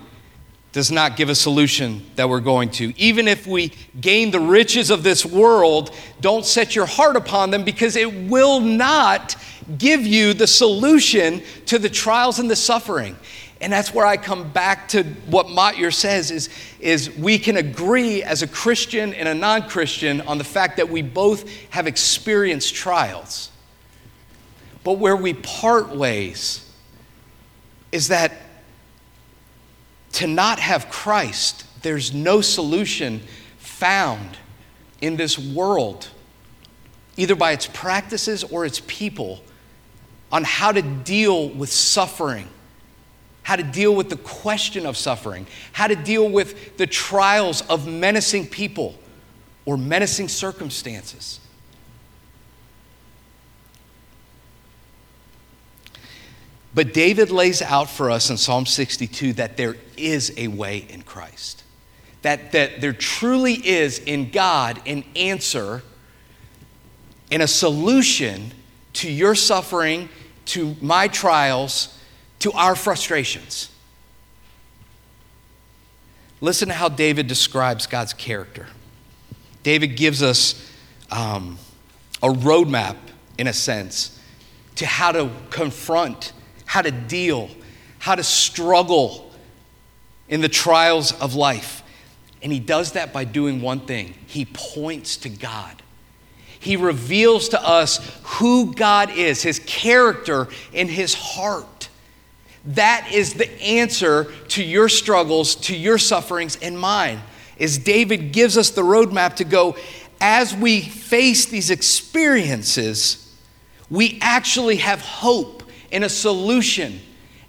does 0.75 0.91
not 0.91 1.17
give 1.17 1.29
a 1.29 1.37
solution 1.37 2.05
that 2.17 2.29
we're 2.29 2.41
going 2.41 2.69
to. 2.69 2.93
Even 3.01 3.29
if 3.29 3.47
we 3.47 3.73
gain 4.01 4.33
the 4.33 4.41
riches 4.41 4.91
of 4.91 5.05
this 5.05 5.25
world, 5.25 5.95
don't 6.21 6.45
set 6.45 6.75
your 6.75 6.85
heart 6.85 7.15
upon 7.15 7.53
them 7.53 7.63
because 7.63 7.95
it 7.95 8.13
will 8.29 8.59
not 8.59 9.37
give 9.79 10.05
you 10.05 10.35
the 10.35 10.49
solution 10.49 11.41
to 11.67 11.79
the 11.79 11.89
trials 11.89 12.41
and 12.41 12.51
the 12.51 12.57
suffering. 12.57 13.17
And 13.61 13.73
that's 13.73 13.95
where 13.95 14.05
I 14.05 14.17
come 14.17 14.51
back 14.51 14.89
to 14.89 15.05
what 15.27 15.49
Motyer 15.49 15.93
says 15.93 16.33
is, 16.33 16.51
is 16.81 17.09
we 17.09 17.39
can 17.39 17.57
agree 17.57 18.25
as 18.25 18.43
a 18.43 18.49
Christian 18.49 19.15
and 19.15 19.29
a 19.29 19.35
non-Christian 19.35 20.23
on 20.23 20.39
the 20.39 20.45
fact 20.45 20.79
that 20.79 20.89
we 20.89 21.03
both 21.03 21.49
have 21.71 21.87
experienced 21.87 22.75
trials. 22.75 23.53
But 24.83 24.95
where 24.95 25.15
we 25.15 25.35
part 25.35 25.95
ways 25.95 26.69
is 27.93 28.09
that 28.09 28.33
to 30.15 30.27
not 30.27 30.61
have 30.61 30.89
Christ, 30.89 31.65
there's 31.83 32.15
no 32.15 32.41
solution 32.41 33.21
found 33.59 34.39
in 35.01 35.17
this 35.17 35.39
world, 35.39 36.09
either 37.17 37.35
by 37.35 37.53
its 37.53 37.67
practices 37.67 38.45
or 38.45 38.65
its 38.65 38.81
people, 38.87 39.43
on 40.31 40.45
how 40.45 40.73
to 40.73 40.83
deal 40.83 41.49
with 41.51 41.71
suffering, 41.71 42.49
how 43.43 43.57
to 43.57 43.63
deal 43.63 43.95
with 43.95 44.09
the 44.09 44.17
question 44.17 44.87
of 44.87 44.97
suffering, 44.97 45.47
how 45.73 45.87
to 45.87 45.97
deal 45.97 46.29
with 46.29 46.77
the 46.77 46.87
trials 46.87 47.63
of 47.63 47.87
menacing 47.87 48.47
people 48.47 48.99
or 49.65 49.77
menacing 49.77 50.29
circumstances. 50.29 51.41
But 56.75 56.93
David 56.93 57.31
lays 57.31 57.63
out 57.63 57.89
for 57.89 58.11
us 58.11 58.31
in 58.31 58.37
Psalm 58.37 58.67
62 58.67 59.35
that 59.35 59.57
there 59.57 59.77
is 59.97 60.33
a 60.37 60.49
way 60.49 60.79
in 60.89 61.03
Christ. 61.03 61.63
That, 62.23 62.53
that 62.53 62.81
there 62.81 62.93
truly 62.93 63.55
is 63.55 63.99
in 63.99 64.31
God 64.31 64.81
an 64.87 65.05
answer 65.15 65.83
and 67.31 67.43
a 67.43 67.47
solution 67.47 68.53
to 68.95 69.11
your 69.11 69.35
suffering, 69.35 70.09
to 70.47 70.77
my 70.81 71.09
trials, 71.09 71.99
to 72.41 72.53
our 72.53 72.75
frustrations. 72.75 73.71
listen 76.41 76.69
to 76.69 76.75
how 76.75 76.89
David 76.89 77.27
describes 77.27 77.87
God's 77.87 78.13
character. 78.13 78.67
David 79.63 79.97
gives 79.97 80.23
us 80.23 80.71
um, 81.11 81.59
a 82.23 82.29
roadmap, 82.29 82.97
in 83.39 83.47
a 83.47 83.53
sense, 83.53 84.21
to 84.77 84.85
how 84.87 85.13
to 85.13 85.31
confront, 85.51 86.33
how 86.65 86.83
to 86.83 86.91
deal, 86.91 87.49
how 87.99 88.15
to 88.15 88.23
struggle 88.23 89.31
in 90.29 90.41
the 90.41 90.49
trials 90.49 91.13
of 91.21 91.35
life. 91.35 91.83
And 92.43 92.53
he 92.53 92.61
does 92.61 92.93
that 92.93 93.13
by 93.13 93.25
doing 93.25 93.61
one 93.61 93.81
thing 93.81 94.15
he 94.27 94.45
points 94.45 95.17
to 95.19 95.29
God. 95.29 95.83
He 96.61 96.77
reveals 96.77 97.51
to 97.51 97.63
us 97.63 97.99
who 98.25 98.75
God 98.75 99.11
is, 99.11 99.43
his 99.43 99.59
character, 99.61 100.49
and 100.73 100.89
his 100.89 101.15
heart. 101.15 101.89
That 102.67 103.11
is 103.13 103.35
the 103.35 103.53
answer 103.61 104.33
to 104.49 104.65
your 104.65 104.89
struggles, 104.89 105.55
to 105.57 105.77
your 105.77 105.99
sufferings, 105.99 106.57
and 106.57 106.79
mine. 106.79 107.21
Is 107.59 107.79
David 107.79 108.33
gives 108.33 108.57
us 108.57 108.71
the 108.71 108.83
roadmap 108.83 109.37
to 109.37 109.45
go 109.45 109.77
as 110.21 110.55
we 110.55 110.81
face 110.81 111.45
these 111.45 111.71
experiences, 111.71 113.31
we 113.91 114.19
actually 114.23 114.77
have 114.77 115.03
hope 115.03 115.64
and 115.95 116.05
a 116.05 116.09
solution, 116.09 117.01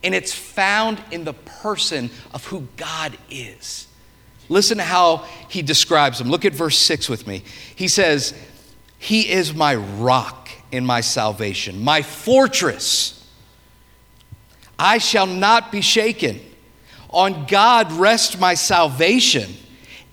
and 0.03 0.13
it's 0.13 0.31
found 0.31 1.03
in 1.11 1.25
the 1.25 1.33
person 1.33 2.11
of 2.31 2.45
who 2.45 2.67
God 2.77 3.17
is. 3.29 3.87
Listen 4.47 4.77
to 4.77 4.83
how 4.83 5.25
he 5.49 5.63
describes 5.63 6.21
him. 6.21 6.29
Look 6.29 6.45
at 6.45 6.53
verse 6.53 6.77
6 6.77 7.09
with 7.09 7.25
me. 7.25 7.43
He 7.75 7.87
says, 7.87 8.35
He 8.99 9.31
is 9.31 9.55
my 9.55 9.75
rock 9.75 10.49
in 10.71 10.85
my 10.85 11.01
salvation, 11.01 11.83
my 11.83 12.03
fortress. 12.03 13.27
I 14.77 14.99
shall 14.99 15.25
not 15.25 15.71
be 15.71 15.81
shaken. 15.81 16.39
On 17.09 17.45
God 17.47 17.91
rest 17.93 18.39
my 18.39 18.53
salvation 18.53 19.55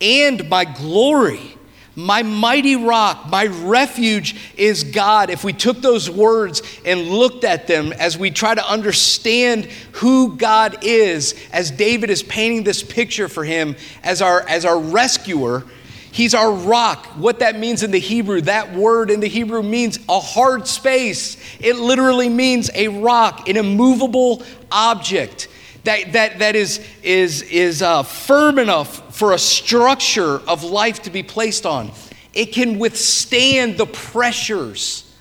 and 0.01 0.49
my 0.49 0.65
glory. 0.65 1.59
My 1.95 2.23
mighty 2.23 2.77
rock, 2.77 3.29
my 3.29 3.47
refuge 3.47 4.35
is 4.57 4.83
God. 4.83 5.29
If 5.29 5.45
we 5.45 5.53
took 5.53 5.83
those 5.83 6.09
words 6.09 6.63
and 6.87 7.09
looked 7.09 7.45
at 7.45 7.67
them 7.67 7.93
as 7.93 8.17
we 8.17 8.31
try 8.31 8.55
to 8.55 8.67
understand 8.67 9.67
who 9.93 10.37
God 10.37 10.79
is, 10.83 11.35
as 11.53 11.71
David 11.71 12.09
is 12.09 12.23
painting 12.23 12.65
this 12.65 12.83
picture 12.83 13.29
for 13.29 13.45
him 13.45 13.77
as 14.03 14.23
our, 14.23 14.47
as 14.49 14.65
our 14.65 14.79
rescuer, 14.79 15.65
He's 16.13 16.35
our 16.35 16.53
rock. 16.53 17.07
What 17.17 17.39
that 17.39 17.59
means 17.59 17.83
in 17.83 17.91
the 17.91 17.99
Hebrew, 17.99 18.43
that 18.43 18.75
word 18.75 19.11
in 19.11 19.21
the 19.21 19.29
Hebrew 19.29 19.63
means 19.63 19.99
a 20.11 20.21
hard 20.21 20.67
space. 20.69 21.39
It 21.59 21.77
literally 21.77 22.29
means 22.29 22.71
a 22.75 22.89
rock, 22.89 23.49
an 23.49 23.57
immovable 23.57 24.43
object 24.71 25.49
that, 25.85 26.13
that, 26.13 26.39
that 26.39 26.57
is, 26.57 26.87
is, 27.03 27.43
is 27.43 27.83
uh, 27.83 28.03
firm 28.03 28.59
enough 28.59 29.15
for 29.15 29.33
a 29.33 29.39
structure 29.39 30.39
of 30.49 30.63
life 30.63 31.03
to 31.03 31.11
be 31.11 31.23
placed 31.23 31.67
on. 31.67 31.91
It 32.35 32.47
can 32.47 32.79
withstand 32.79 33.79
the 33.79 33.87
pressures 33.87 35.13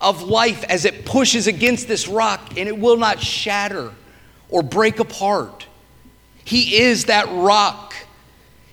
of 0.00 0.22
life 0.22 0.64
as 0.64 0.84
it 0.84 1.04
pushes 1.04 1.46
against 1.46 1.88
this 1.88 2.06
rock 2.08 2.56
and 2.56 2.68
it 2.68 2.78
will 2.78 2.96
not 2.96 3.20
shatter 3.20 3.92
or 4.48 4.62
break 4.62 5.00
apart. 5.00 5.66
He 6.44 6.76
is 6.76 7.06
that 7.06 7.26
rock. 7.28 7.94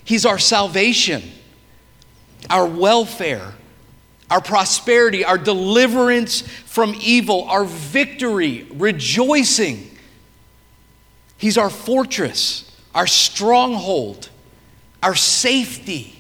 He's 0.03 0.25
our 0.25 0.37
salvation, 0.37 1.23
our 2.49 2.65
welfare, 2.65 3.53
our 4.29 4.41
prosperity, 4.41 5.25
our 5.25 5.37
deliverance 5.37 6.41
from 6.41 6.93
evil, 7.01 7.45
our 7.45 7.63
victory, 7.63 8.67
rejoicing. 8.73 9.92
He's 11.43 11.57
our 11.57 11.69
fortress, 11.69 12.71
our 12.95 13.07
stronghold 13.07 14.29
our 15.03 15.13
safety. 15.13 16.15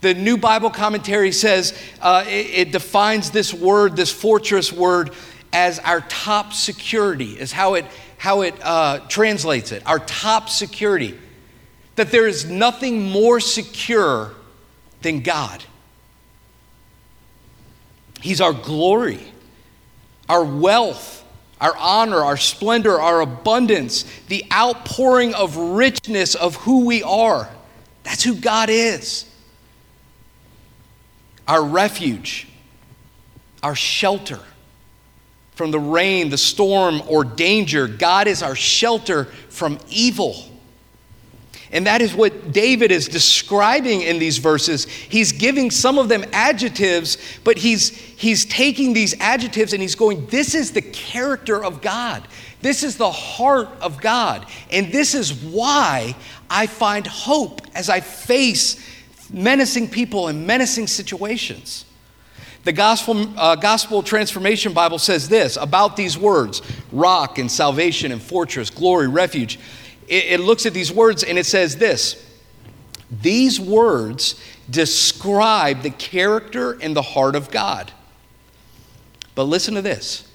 The 0.00 0.14
New 0.14 0.38
Bible 0.38 0.70
Commentary 0.70 1.30
says 1.30 1.78
uh, 2.00 2.24
it, 2.26 2.68
it 2.68 2.72
defines 2.72 3.30
this 3.30 3.52
word, 3.52 3.94
this 3.94 4.10
fortress 4.10 4.72
word, 4.72 5.10
as 5.52 5.78
our 5.80 6.00
top 6.00 6.52
security, 6.54 7.38
is 7.38 7.52
how 7.52 7.74
it, 7.74 7.84
how 8.16 8.40
it 8.40 8.54
uh, 8.62 9.00
translates 9.08 9.72
it. 9.72 9.86
Our 9.86 9.98
top 10.00 10.48
security. 10.48 11.16
That 11.96 12.10
there 12.10 12.26
is 12.26 12.44
nothing 12.44 13.10
more 13.10 13.40
secure 13.40 14.34
than 15.02 15.20
God. 15.20 15.62
He's 18.20 18.40
our 18.40 18.52
glory, 18.52 19.20
our 20.28 20.44
wealth, 20.44 21.24
our 21.60 21.76
honor, 21.76 22.18
our 22.18 22.36
splendor, 22.36 23.00
our 23.00 23.20
abundance, 23.20 24.04
the 24.28 24.44
outpouring 24.52 25.34
of 25.34 25.56
richness 25.56 26.34
of 26.34 26.56
who 26.56 26.84
we 26.84 27.02
are. 27.02 27.48
That's 28.02 28.22
who 28.22 28.34
God 28.34 28.68
is. 28.70 29.24
Our 31.48 31.64
refuge, 31.64 32.48
our 33.62 33.74
shelter 33.74 34.40
from 35.56 35.70
the 35.70 35.80
rain, 35.80 36.28
the 36.28 36.36
storm, 36.36 37.02
or 37.08 37.24
danger. 37.24 37.88
God 37.88 38.28
is 38.28 38.42
our 38.42 38.54
shelter 38.54 39.24
from 39.48 39.78
evil. 39.88 40.36
And 41.72 41.86
that 41.86 42.00
is 42.00 42.14
what 42.14 42.52
David 42.52 42.92
is 42.92 43.08
describing 43.08 44.02
in 44.02 44.18
these 44.18 44.38
verses. 44.38 44.84
He's 44.86 45.32
giving 45.32 45.70
some 45.70 45.98
of 45.98 46.08
them 46.08 46.24
adjectives, 46.32 47.18
but 47.42 47.58
he's, 47.58 47.90
he's 47.90 48.44
taking 48.44 48.92
these 48.92 49.18
adjectives 49.20 49.72
and 49.72 49.82
he's 49.82 49.96
going, 49.96 50.26
This 50.26 50.54
is 50.54 50.72
the 50.72 50.82
character 50.82 51.62
of 51.62 51.82
God. 51.82 52.26
This 52.60 52.82
is 52.82 52.96
the 52.96 53.10
heart 53.10 53.68
of 53.80 54.00
God. 54.00 54.46
And 54.70 54.92
this 54.92 55.14
is 55.14 55.34
why 55.34 56.14
I 56.48 56.66
find 56.66 57.06
hope 57.06 57.60
as 57.74 57.88
I 57.88 58.00
face 58.00 58.80
menacing 59.32 59.90
people 59.90 60.28
and 60.28 60.46
menacing 60.46 60.86
situations. 60.86 61.84
The 62.64 62.72
Gospel, 62.72 63.28
uh, 63.38 63.54
Gospel 63.54 64.02
Transformation 64.02 64.72
Bible 64.72 64.98
says 64.98 65.28
this 65.28 65.56
about 65.56 65.96
these 65.96 66.18
words 66.18 66.62
rock 66.90 67.38
and 67.38 67.50
salvation 67.50 68.10
and 68.10 68.20
fortress, 68.20 68.70
glory, 68.70 69.06
refuge. 69.06 69.58
It, 70.08 70.24
it 70.24 70.40
looks 70.40 70.66
at 70.66 70.74
these 70.74 70.92
words 70.92 71.22
and 71.22 71.38
it 71.38 71.46
says 71.46 71.76
this 71.76 72.24
These 73.10 73.60
words 73.60 74.40
describe 74.68 75.82
the 75.82 75.90
character 75.90 76.72
and 76.80 76.94
the 76.94 77.02
heart 77.02 77.36
of 77.36 77.50
God. 77.50 77.92
But 79.34 79.44
listen 79.44 79.74
to 79.74 79.82
this 79.82 80.26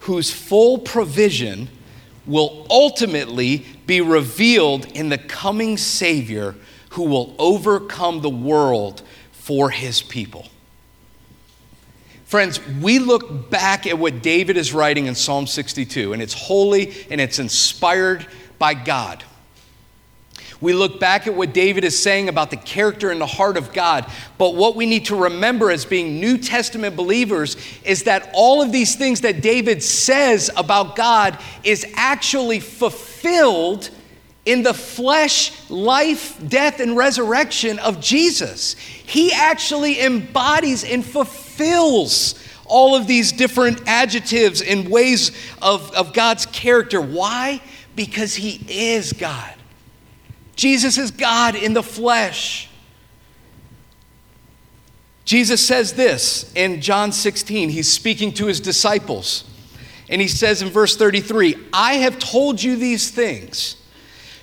whose 0.00 0.30
full 0.30 0.78
provision 0.78 1.68
will 2.26 2.66
ultimately 2.70 3.64
be 3.86 4.00
revealed 4.00 4.84
in 4.92 5.08
the 5.08 5.18
coming 5.18 5.76
Savior 5.78 6.54
who 6.90 7.04
will 7.04 7.34
overcome 7.38 8.20
the 8.20 8.30
world 8.30 9.02
for 9.32 9.70
his 9.70 10.02
people. 10.02 10.46
Friends, 12.24 12.60
we 12.80 12.98
look 12.98 13.50
back 13.50 13.86
at 13.86 13.98
what 13.98 14.22
David 14.22 14.56
is 14.56 14.72
writing 14.72 15.06
in 15.06 15.14
Psalm 15.14 15.46
62, 15.46 16.12
and 16.12 16.22
it's 16.22 16.34
holy 16.34 16.92
and 17.10 17.20
it's 17.20 17.38
inspired 17.38 18.26
by 18.58 18.74
God. 18.74 19.24
We 20.60 20.72
look 20.72 20.98
back 20.98 21.26
at 21.26 21.34
what 21.34 21.52
David 21.52 21.84
is 21.84 22.00
saying 22.00 22.28
about 22.28 22.50
the 22.50 22.56
character 22.56 23.10
and 23.10 23.20
the 23.20 23.26
heart 23.26 23.56
of 23.56 23.74
God. 23.74 24.10
But 24.38 24.54
what 24.54 24.76
we 24.76 24.86
need 24.86 25.04
to 25.06 25.16
remember 25.24 25.70
as 25.70 25.84
being 25.84 26.20
New 26.20 26.38
Testament 26.38 26.96
believers 26.96 27.56
is 27.84 28.04
that 28.04 28.30
all 28.32 28.62
of 28.62 28.72
these 28.72 28.96
things 28.96 29.20
that 29.22 29.42
David 29.42 29.82
says 29.82 30.50
about 30.56 30.96
God 30.96 31.38
is 31.64 31.86
actually 31.96 32.60
fulfilled 32.60 33.90
in 34.46 34.62
the 34.62 34.74
flesh, 34.74 35.52
life, 35.70 36.40
death, 36.48 36.80
and 36.80 36.96
resurrection 36.96 37.78
of 37.78 38.00
Jesus. 38.00 38.74
He 38.74 39.32
actually 39.32 40.00
embodies 40.00 40.84
and 40.84 41.04
fulfills 41.04 42.42
all 42.66 42.94
of 42.94 43.06
these 43.06 43.32
different 43.32 43.82
adjectives 43.86 44.62
and 44.62 44.88
ways 44.88 45.30
of, 45.60 45.92
of 45.92 46.12
God's 46.12 46.46
character. 46.46 47.00
Why? 47.00 47.60
Because 47.94 48.34
He 48.34 48.60
is 48.68 49.12
God. 49.12 49.54
Jesus 50.56 50.98
is 50.98 51.10
God 51.10 51.54
in 51.54 51.74
the 51.74 51.82
flesh. 51.82 52.68
Jesus 55.24 55.66
says 55.66 55.94
this 55.94 56.52
in 56.54 56.80
John 56.80 57.12
16. 57.12 57.70
He's 57.70 57.90
speaking 57.90 58.32
to 58.34 58.46
his 58.46 58.60
disciples. 58.60 59.44
And 60.08 60.20
he 60.20 60.28
says 60.28 60.60
in 60.60 60.68
verse 60.68 60.96
33 60.96 61.56
I 61.72 61.94
have 61.94 62.18
told 62.18 62.62
you 62.62 62.76
these 62.76 63.10
things 63.10 63.76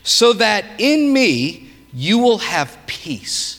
so 0.04 0.34
that 0.34 0.66
in 0.80 1.14
me 1.14 1.70
you 1.94 2.18
will 2.18 2.40
have 2.40 2.78
peace. 2.88 3.58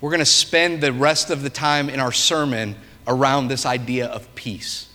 We're 0.00 0.10
going 0.10 0.18
to 0.18 0.26
spend 0.26 0.82
the 0.82 0.92
rest 0.92 1.30
of 1.30 1.42
the 1.42 1.50
time 1.50 1.88
in 1.88 1.98
our 1.98 2.12
sermon 2.12 2.76
around 3.06 3.48
this 3.48 3.64
idea 3.64 4.06
of 4.06 4.34
peace. 4.34 4.90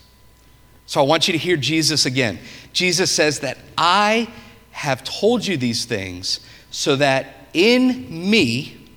So 0.89 0.99
I 0.99 1.04
want 1.04 1.28
you 1.28 1.34
to 1.34 1.38
hear 1.38 1.56
Jesus 1.56 2.08
again. 2.08 2.39
Jesus 2.73 3.12
says 3.12 3.41
that 3.41 3.60
I 3.78 4.28
have 4.71 5.04
told 5.04 5.45
you 5.45 5.56
these 5.56 5.86
things 5.86 6.39
so 6.71 6.95
that 6.95 7.47
in 7.54 8.08
me 8.10 8.88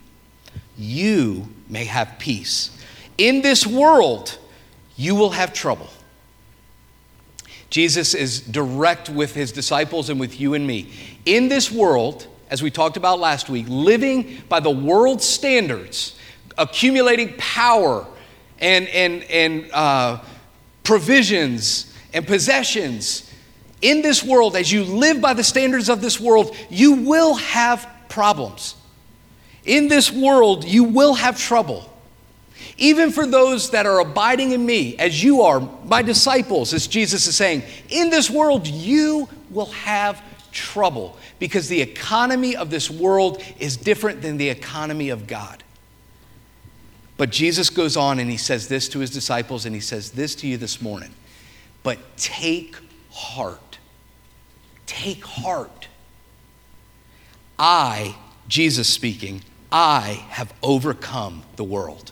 you 0.78 1.48
may 1.68 1.85
have 1.85 2.14
peace. 2.18 2.74
In 3.18 3.42
this 3.42 3.66
world, 3.66 4.38
you 4.96 5.14
will 5.14 5.33
have 5.33 5.52
trouble. 5.52 5.90
Jesus 7.68 8.14
is 8.14 8.40
direct 8.40 9.11
with 9.11 9.35
his 9.35 9.52
disciples 9.52 10.09
and 10.09 10.18
with 10.18 10.40
you 10.40 10.55
and 10.55 10.66
me. 10.66 10.90
In 11.26 11.50
this 11.50 11.70
world, 11.70 12.26
as 12.48 12.62
we 12.62 12.70
talked 12.70 12.96
about 12.96 13.20
last 13.20 13.50
week, 13.50 13.66
living 13.68 14.42
by 14.48 14.61
the 14.61 14.70
world's 14.70 15.26
standards, 15.26 16.18
accumulating 16.57 17.35
power 17.37 18.07
and, 18.61 18.88
and, 18.88 19.24
and 19.24 19.70
uh, 19.74 20.20
provisions 20.85 21.92
and 22.12 22.27
possessions, 22.27 23.31
in 23.81 24.03
this 24.03 24.23
world, 24.23 24.55
as 24.57 24.71
you 24.71 24.85
live 24.85 25.21
by 25.21 25.35
the 25.35 25.45
standards 25.45 25.88
of 25.88 26.01
this 26.01 26.21
world, 26.21 26.57
you 26.71 26.92
will 27.03 27.35
have 27.35 27.87
problems. 28.09 28.77
In 29.64 29.88
this 29.88 30.11
world, 30.11 30.64
you 30.64 30.85
will 30.85 31.14
have 31.14 31.38
trouble. 31.38 31.88
Even 32.79 33.11
for 33.11 33.27
those 33.27 33.71
that 33.71 33.87
are 33.87 34.01
abiding 34.01 34.53
in 34.53 34.64
me, 34.64 34.97
as 34.99 35.23
you 35.23 35.42
are, 35.42 35.61
my 35.85 36.03
disciples, 36.03 36.73
as 36.73 36.87
Jesus 36.87 37.27
is 37.27 37.37
saying, 37.37 37.62
in 37.88 38.11
this 38.11 38.31
world, 38.31 38.66
you 38.66 39.29
will 39.51 39.66
have 39.66 40.23
trouble 40.53 41.16
because 41.38 41.68
the 41.68 41.81
economy 41.81 42.55
of 42.57 42.71
this 42.71 42.90
world 42.90 43.42
is 43.59 43.77
different 43.77 44.23
than 44.23 44.37
the 44.37 44.49
economy 44.49 45.09
of 45.09 45.27
God. 45.27 45.62
But 47.22 47.30
Jesus 47.30 47.70
goes 47.70 47.96
on 47.96 48.18
and 48.18 48.28
he 48.28 48.37
says 48.37 48.66
this 48.66 48.88
to 48.88 48.98
his 48.98 49.08
disciples, 49.08 49.64
and 49.64 49.76
he 49.76 49.80
says 49.80 50.11
this 50.11 50.35
to 50.35 50.48
you 50.48 50.56
this 50.56 50.82
morning. 50.82 51.14
But 51.85 52.00
take 52.16 52.74
heart. 53.12 53.78
Take 54.87 55.24
heart. 55.24 55.87
I, 57.56 58.16
Jesus 58.48 58.88
speaking, 58.88 59.42
I 59.70 60.24
have 60.30 60.52
overcome 60.64 61.44
the 61.54 61.62
world. 61.62 62.11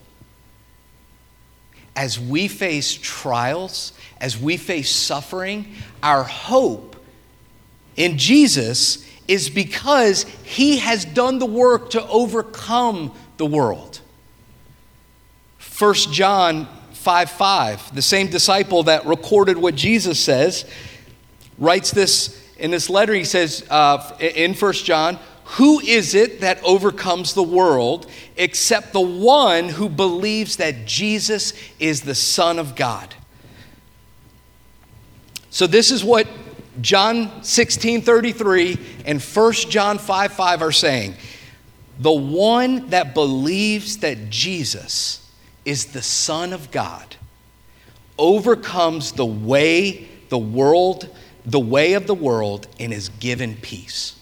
As 1.97 2.21
we 2.21 2.47
face 2.47 2.95
trials, 2.95 3.93
as 4.21 4.39
we 4.39 4.57
face 4.57 4.93
suffering, 4.93 5.75
our 6.05 6.23
hope 6.23 6.95
in 7.97 8.17
Jesus 8.17 9.05
is 9.27 9.51
because 9.51 10.23
he 10.45 10.77
has 10.77 11.05
done 11.05 11.41
the 11.41 11.47
work 11.47 11.91
to 11.91 12.07
overcome 12.07 13.13
the 13.39 13.47
world. 13.47 14.03
1 15.81 15.95
John 16.13 16.69
5 16.93 17.31
5, 17.31 17.95
the 17.95 18.03
same 18.03 18.29
disciple 18.29 18.83
that 18.83 19.07
recorded 19.07 19.57
what 19.57 19.75
Jesus 19.75 20.21
says, 20.21 20.71
writes 21.57 21.91
this 21.91 22.39
in 22.59 22.71
this 22.71 22.91
letter. 22.91 23.15
He 23.15 23.25
says 23.25 23.65
uh, 23.71 24.15
in 24.21 24.53
1 24.53 24.73
John, 24.75 25.19
who 25.45 25.81
is 25.81 26.15
it 26.15 26.43
that 26.43 26.63
overcomes 26.63 27.33
the 27.33 27.43
world 27.43 28.07
except 28.37 28.93
the 28.93 29.01
one 29.01 29.71
who 29.71 29.89
believes 29.89 30.57
that 30.57 30.85
Jesus 30.85 31.55
is 31.79 32.03
the 32.03 32.15
Son 32.15 32.59
of 32.59 32.77
God? 32.77 33.15
So, 35.49 35.67
this 35.67 35.91
is 35.91 36.05
what 36.05 36.29
John 36.83 37.43
16 37.43 38.03
33 38.03 38.79
and 39.07 39.23
1 39.23 39.53
John 39.71 39.97
5 39.97 40.33
5 40.35 40.61
are 40.63 40.73
saying. 40.73 41.15
The 41.99 42.13
one 42.13 42.91
that 42.91 43.15
believes 43.15 43.97
that 43.99 44.29
Jesus 44.29 45.21
is 45.65 45.87
the 45.87 46.03
Son 46.03 46.53
of 46.53 46.71
God 46.71 47.17
overcomes 48.21 49.13
the 49.13 49.27
way, 49.27 50.07
the 50.29 50.39
world, 50.39 51.09
the 51.47 51.59
way 51.59 51.95
of 51.95 52.07
the 52.07 52.15
world, 52.15 52.69
and 52.79 52.93
is 52.93 53.09
given 53.09 53.57
peace. 53.57 54.15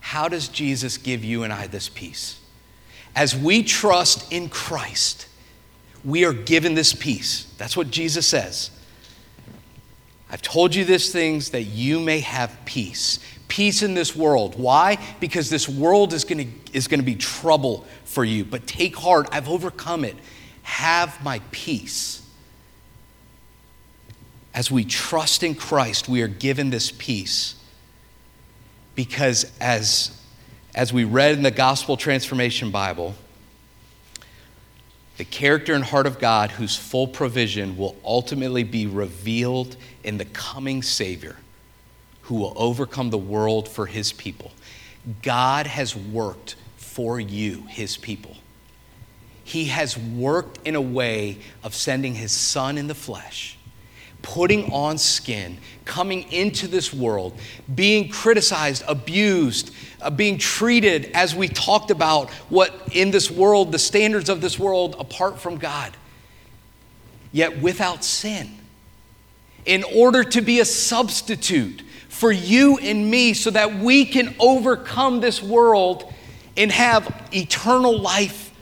How 0.00 0.28
does 0.28 0.48
Jesus 0.48 0.98
give 0.98 1.24
you 1.24 1.42
and 1.42 1.52
I 1.52 1.66
this 1.66 1.88
peace? 1.88 2.38
As 3.16 3.34
we 3.34 3.62
trust 3.62 4.30
in 4.30 4.48
Christ, 4.50 5.26
we 6.04 6.24
are 6.24 6.34
given 6.34 6.74
this 6.74 6.92
peace. 6.92 7.52
That's 7.56 7.76
what 7.76 7.90
Jesus 7.90 8.26
says. 8.26 8.70
I've 10.30 10.42
told 10.42 10.74
you 10.74 10.84
these 10.84 11.10
things 11.10 11.50
that 11.50 11.62
you 11.62 12.00
may 12.00 12.20
have 12.20 12.56
peace. 12.66 13.18
Peace 13.48 13.82
in 13.82 13.94
this 13.94 14.16
world. 14.16 14.58
Why? 14.58 14.98
Because 15.20 15.50
this 15.50 15.68
world 15.68 16.12
is 16.12 16.24
going 16.24 16.38
to 16.38 16.76
is 16.76 16.88
going 16.88 17.00
to 17.00 17.06
be 17.06 17.14
trouble 17.14 17.86
for 18.04 18.24
you. 18.24 18.44
But 18.44 18.66
take 18.66 18.96
heart, 18.96 19.28
I've 19.30 19.48
overcome 19.48 20.04
it. 20.04 20.16
Have 20.62 21.22
my 21.22 21.40
peace. 21.50 22.22
As 24.52 24.70
we 24.70 24.84
trust 24.84 25.42
in 25.42 25.54
Christ, 25.54 26.08
we 26.08 26.22
are 26.22 26.28
given 26.28 26.70
this 26.70 26.92
peace 26.92 27.56
because 28.94 29.50
as, 29.60 30.20
as 30.74 30.92
we 30.92 31.04
read 31.04 31.32
in 31.32 31.42
the 31.42 31.50
Gospel 31.50 31.96
Transformation 31.96 32.70
Bible, 32.70 33.14
the 35.16 35.24
character 35.24 35.74
and 35.74 35.84
heart 35.84 36.06
of 36.06 36.18
God, 36.18 36.52
whose 36.52 36.76
full 36.76 37.06
provision 37.06 37.76
will 37.76 37.96
ultimately 38.04 38.64
be 38.64 38.86
revealed 38.86 39.76
in 40.02 40.18
the 40.18 40.24
coming 40.24 40.82
Savior, 40.82 41.36
who 42.24 42.36
will 42.36 42.52
overcome 42.56 43.10
the 43.10 43.18
world 43.18 43.68
for 43.68 43.86
his 43.86 44.12
people. 44.12 44.52
God 45.22 45.66
has 45.66 45.94
worked 45.96 46.56
for 46.76 47.18
you, 47.20 47.62
his 47.68 47.96
people. 47.96 48.36
He 49.42 49.66
has 49.66 49.98
worked 49.98 50.66
in 50.66 50.74
a 50.74 50.80
way 50.80 51.38
of 51.62 51.74
sending 51.74 52.14
his 52.14 52.32
Son 52.32 52.78
in 52.78 52.86
the 52.86 52.94
flesh 52.94 53.58
putting 54.24 54.72
on 54.72 54.96
skin, 54.96 55.58
coming 55.84 56.22
into 56.32 56.66
this 56.66 56.94
world, 56.94 57.38
being 57.74 58.08
criticized, 58.08 58.82
abused, 58.88 59.70
uh, 60.00 60.08
being 60.08 60.38
treated 60.38 61.10
as 61.12 61.34
we 61.34 61.46
talked 61.46 61.90
about 61.90 62.30
what 62.48 62.72
in 62.92 63.10
this 63.10 63.30
world, 63.30 63.70
the 63.70 63.78
standards 63.78 64.30
of 64.30 64.40
this 64.40 64.58
world 64.58 64.96
apart 64.98 65.38
from 65.38 65.58
God, 65.58 65.94
yet 67.32 67.60
without 67.60 68.02
sin. 68.02 68.50
In 69.66 69.84
order 69.94 70.24
to 70.24 70.40
be 70.40 70.58
a 70.60 70.64
substitute 70.64 71.82
for 72.14 72.32
you 72.32 72.78
and 72.78 73.10
me 73.10 73.34
so 73.34 73.50
that 73.50 73.76
we 73.76 74.04
can 74.04 74.34
overcome 74.38 75.20
this 75.20 75.42
world 75.42 76.12
and 76.56 76.70
have 76.70 77.28
eternal 77.32 77.98
life, 77.98 78.52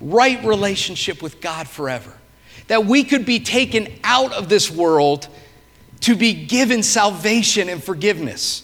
right 0.00 0.42
relationship 0.44 1.22
with 1.22 1.40
God 1.40 1.68
forever 1.68 2.16
that 2.68 2.84
we 2.84 3.04
could 3.04 3.24
be 3.24 3.40
taken 3.40 3.88
out 4.02 4.32
of 4.32 4.48
this 4.48 4.70
world 4.70 5.28
to 6.00 6.14
be 6.14 6.32
given 6.32 6.82
salvation 6.82 7.68
and 7.68 7.82
forgiveness. 7.82 8.62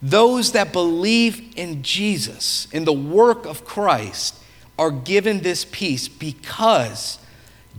Those 0.00 0.52
that 0.52 0.72
believe 0.72 1.54
in 1.56 1.82
Jesus, 1.82 2.68
in 2.72 2.84
the 2.84 2.92
work 2.92 3.46
of 3.46 3.64
Christ, 3.64 4.36
are 4.78 4.92
given 4.92 5.40
this 5.40 5.64
peace 5.64 6.06
because 6.06 7.18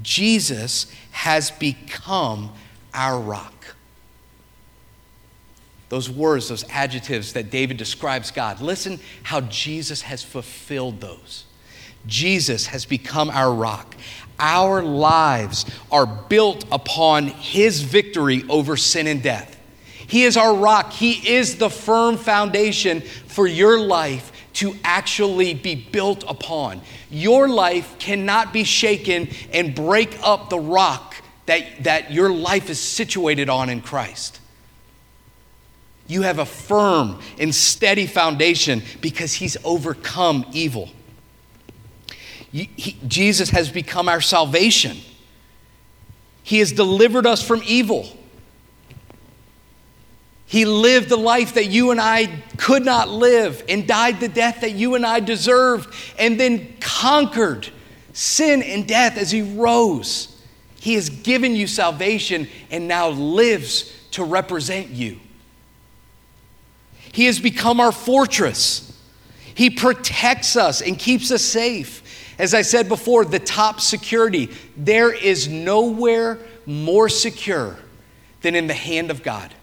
Jesus 0.01 0.91
has 1.12 1.49
become 1.51 2.51
our 2.93 3.19
rock. 3.19 3.59
Those 5.89 6.10
words, 6.10 6.49
those 6.49 6.63
adjectives 6.69 7.34
that 7.34 7.49
David 7.49 7.78
describes 7.78 8.32
God, 8.32 8.62
listen 8.62 8.99
how 9.23 9.41
Jesus 9.41 10.04
has 10.04 10.23
fulfilled 10.23 11.02
those. 11.02 11.45
Jesus 12.06 12.67
has 12.67 12.86
become 12.86 13.30
our 13.30 13.54
rock. 13.54 13.95
Our 14.39 14.82
lives 14.82 15.65
are 15.91 16.06
built 16.06 16.63
upon 16.71 17.28
His 17.28 17.82
victory 17.82 18.43
over 18.47 18.78
sin 18.78 19.08
and 19.08 19.21
death. 19.21 19.58
He 20.08 20.23
is 20.23 20.38
our 20.38 20.56
rock. 20.56 20.91
He 20.93 21.36
is 21.36 21.58
the 21.58 21.69
firm 21.69 22.17
foundation 22.17 23.02
for 23.02 23.45
your 23.45 23.80
life 23.80 24.32
to 24.54 24.75
actually 24.84 25.54
be 25.54 25.75
built 25.75 26.23
upon. 26.28 26.82
Your 27.10 27.47
life 27.47 27.97
cannot 27.99 28.54
be 28.54 28.63
shaken 28.63 29.30
and 29.54 29.75
break 29.75 30.17
up 30.23 30.49
the 30.49 30.60
rock 30.60 31.15
that, 31.45 31.84
that 31.84 32.12
your 32.12 32.32
life 32.32 32.69
is 32.69 32.80
situated 32.80 33.49
on 33.49 33.69
in 33.69 33.82
Christ. 33.82 34.39
You 36.10 36.24
have 36.24 36.39
a 36.39 36.45
firm 36.45 37.19
and 37.38 37.54
steady 37.54 38.08
foundation 38.08 38.82
because 39.00 39.32
He's 39.32 39.56
overcome 39.63 40.43
evil. 40.52 40.89
He, 42.52 42.98
Jesus 43.08 43.52
has 43.52 43.69
become 43.69 44.10
our 44.10 44.19
salvation. 44.19 44.98
He 46.41 46.58
has 46.60 46.72
delivered 46.72 47.28
us 47.28 47.45
from 47.45 47.62
evil. 47.63 48.10
He 50.48 50.65
lived 50.65 51.10
the 51.10 51.15
life 51.15 51.54
that 51.54 51.67
you 51.67 51.91
and 51.91 52.02
I 52.02 52.41
could 52.58 52.84
not 52.84 53.08
live 53.08 53.63
and 53.69 53.88
died 53.88 54.19
the 54.19 54.28
death 54.28 54.62
that 54.62 54.72
you 54.72 54.95
and 54.95 55.06
I 55.06 55.19
deserved 55.19 55.93
and 56.17 56.39
then 56.39 56.76
conquered 56.80 57.69
sin 58.13 58.63
and 58.63 58.88
death 58.88 59.15
as 59.15 59.30
He 59.30 59.43
rose. 59.43 60.41
He 60.80 60.95
has 60.95 61.10
given 61.10 61.56
you 61.56 61.67
salvation 61.67 62.48
and 62.72 62.88
now 62.88 63.10
lives 63.10 63.93
to 64.13 64.24
represent 64.24 64.89
you. 64.89 65.19
He 67.12 67.26
has 67.26 67.39
become 67.39 67.80
our 67.80 67.91
fortress. 67.91 68.86
He 69.56 69.69
protects 69.69 70.56
us 70.56 70.82
and 70.82 70.98
keeps 70.98 71.32
us 71.32 71.41
safe. 71.41 72.04
As 72.39 72.54
I 72.54 72.62
said 72.62 72.88
before, 72.88 73.26
the 73.26 73.39
top 73.39 73.82
security. 73.82 74.50
There 74.78 75.13
is 75.13 75.48
nowhere 75.48 76.39
more 76.65 77.10
secure 77.10 77.78
than 78.41 78.56
in 78.56 78.67
the 78.67 78.74
hand 78.74 79.12
of 79.12 79.24
God. 79.24 79.54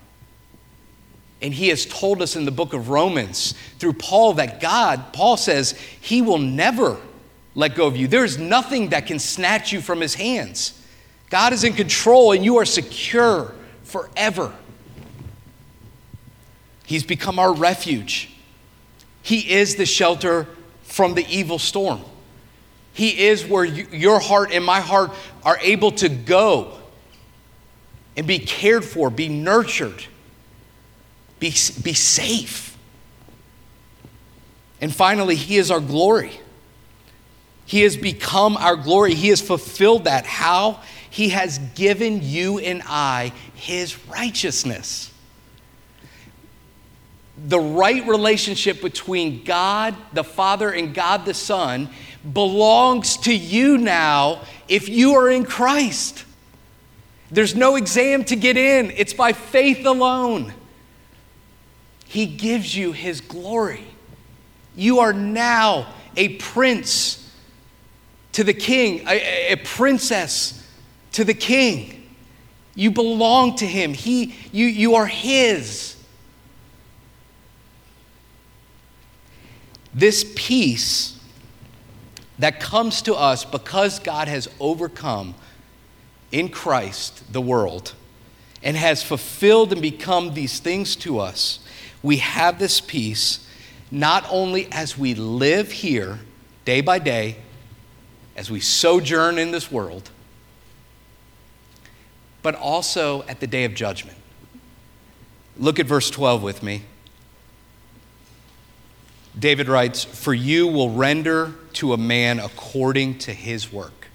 And 1.40 1.52
he 1.52 1.68
has 1.68 1.86
told 1.86 2.22
us 2.22 2.36
in 2.36 2.44
the 2.44 2.50
book 2.50 2.72
of 2.72 2.88
Romans 2.88 3.54
through 3.78 3.94
Paul 3.94 4.34
that 4.34 4.60
God, 4.60 5.12
Paul 5.12 5.36
says, 5.36 5.72
he 6.00 6.22
will 6.22 6.38
never 6.38 6.98
let 7.54 7.74
go 7.74 7.86
of 7.86 7.96
you. 7.96 8.06
There's 8.08 8.38
nothing 8.38 8.90
that 8.90 9.06
can 9.06 9.18
snatch 9.18 9.72
you 9.72 9.80
from 9.80 10.00
his 10.00 10.14
hands. 10.14 10.82
God 11.30 11.52
is 11.52 11.64
in 11.64 11.72
control 11.72 12.32
and 12.32 12.44
you 12.44 12.56
are 12.56 12.64
secure 12.64 13.54
forever. 13.82 14.54
He's 16.86 17.04
become 17.04 17.38
our 17.38 17.52
refuge. 17.52 18.30
He 19.22 19.52
is 19.54 19.74
the 19.74 19.86
shelter 19.86 20.46
from 20.84 21.14
the 21.14 21.26
evil 21.28 21.58
storm. 21.58 22.00
He 22.92 23.26
is 23.26 23.44
where 23.44 23.64
you, 23.64 23.86
your 23.90 24.20
heart 24.20 24.52
and 24.52 24.64
my 24.64 24.80
heart 24.80 25.10
are 25.44 25.58
able 25.60 25.90
to 25.92 26.08
go 26.08 26.78
and 28.16 28.26
be 28.26 28.38
cared 28.38 28.84
for, 28.84 29.10
be 29.10 29.28
nurtured, 29.28 30.06
be, 31.40 31.48
be 31.82 31.92
safe. 31.92 32.78
And 34.80 34.94
finally, 34.94 35.34
He 35.34 35.56
is 35.56 35.70
our 35.70 35.80
glory. 35.80 36.40
He 37.66 37.80
has 37.82 37.96
become 37.96 38.56
our 38.56 38.76
glory. 38.76 39.14
He 39.14 39.28
has 39.28 39.40
fulfilled 39.40 40.04
that. 40.04 40.24
How? 40.24 40.80
He 41.10 41.30
has 41.30 41.58
given 41.74 42.20
you 42.22 42.58
and 42.58 42.80
I 42.86 43.32
His 43.54 44.06
righteousness. 44.06 45.10
The 47.36 47.60
right 47.60 48.06
relationship 48.06 48.80
between 48.80 49.44
God 49.44 49.94
the 50.12 50.24
Father 50.24 50.70
and 50.70 50.94
God 50.94 51.24
the 51.24 51.34
Son 51.34 51.90
belongs 52.32 53.18
to 53.18 53.34
you 53.34 53.78
now 53.78 54.42
if 54.68 54.88
you 54.88 55.14
are 55.14 55.30
in 55.30 55.44
Christ. 55.44 56.24
There's 57.30 57.54
no 57.54 57.76
exam 57.76 58.24
to 58.24 58.36
get 58.36 58.56
in, 58.56 58.90
it's 58.90 59.12
by 59.12 59.32
faith 59.32 59.84
alone. 59.84 60.54
He 62.06 62.26
gives 62.26 62.76
you 62.76 62.92
His 62.92 63.20
glory. 63.20 63.84
You 64.76 65.00
are 65.00 65.12
now 65.12 65.92
a 66.16 66.36
prince 66.36 67.22
to 68.32 68.44
the 68.44 68.54
king, 68.54 69.06
a, 69.08 69.52
a 69.52 69.56
princess 69.56 70.62
to 71.12 71.24
the 71.24 71.34
king. 71.34 72.10
You 72.74 72.90
belong 72.90 73.56
to 73.56 73.66
him. 73.66 73.94
He, 73.94 74.34
you, 74.52 74.66
you 74.66 74.96
are 74.96 75.06
his. 75.06 75.95
This 79.96 80.30
peace 80.36 81.18
that 82.38 82.60
comes 82.60 83.00
to 83.02 83.14
us 83.14 83.46
because 83.46 83.98
God 83.98 84.28
has 84.28 84.46
overcome 84.60 85.34
in 86.30 86.50
Christ 86.50 87.32
the 87.32 87.40
world 87.40 87.94
and 88.62 88.76
has 88.76 89.02
fulfilled 89.02 89.72
and 89.72 89.80
become 89.80 90.34
these 90.34 90.58
things 90.60 90.96
to 90.96 91.18
us, 91.18 91.60
we 92.02 92.18
have 92.18 92.58
this 92.58 92.78
peace 92.78 93.48
not 93.90 94.26
only 94.30 94.70
as 94.70 94.98
we 94.98 95.14
live 95.14 95.72
here 95.72 96.18
day 96.66 96.82
by 96.82 96.98
day, 96.98 97.36
as 98.36 98.50
we 98.50 98.60
sojourn 98.60 99.38
in 99.38 99.50
this 99.50 99.72
world, 99.72 100.10
but 102.42 102.54
also 102.54 103.22
at 103.22 103.40
the 103.40 103.46
day 103.46 103.64
of 103.64 103.74
judgment. 103.74 104.18
Look 105.56 105.78
at 105.80 105.86
verse 105.86 106.10
12 106.10 106.42
with 106.42 106.62
me. 106.62 106.82
David 109.38 109.68
writes, 109.68 110.04
For 110.04 110.32
you 110.32 110.66
will 110.66 110.90
render 110.90 111.52
to 111.74 111.92
a 111.92 111.96
man 111.96 112.38
according 112.38 113.18
to 113.18 113.32
his 113.32 113.72
work. 113.72 114.08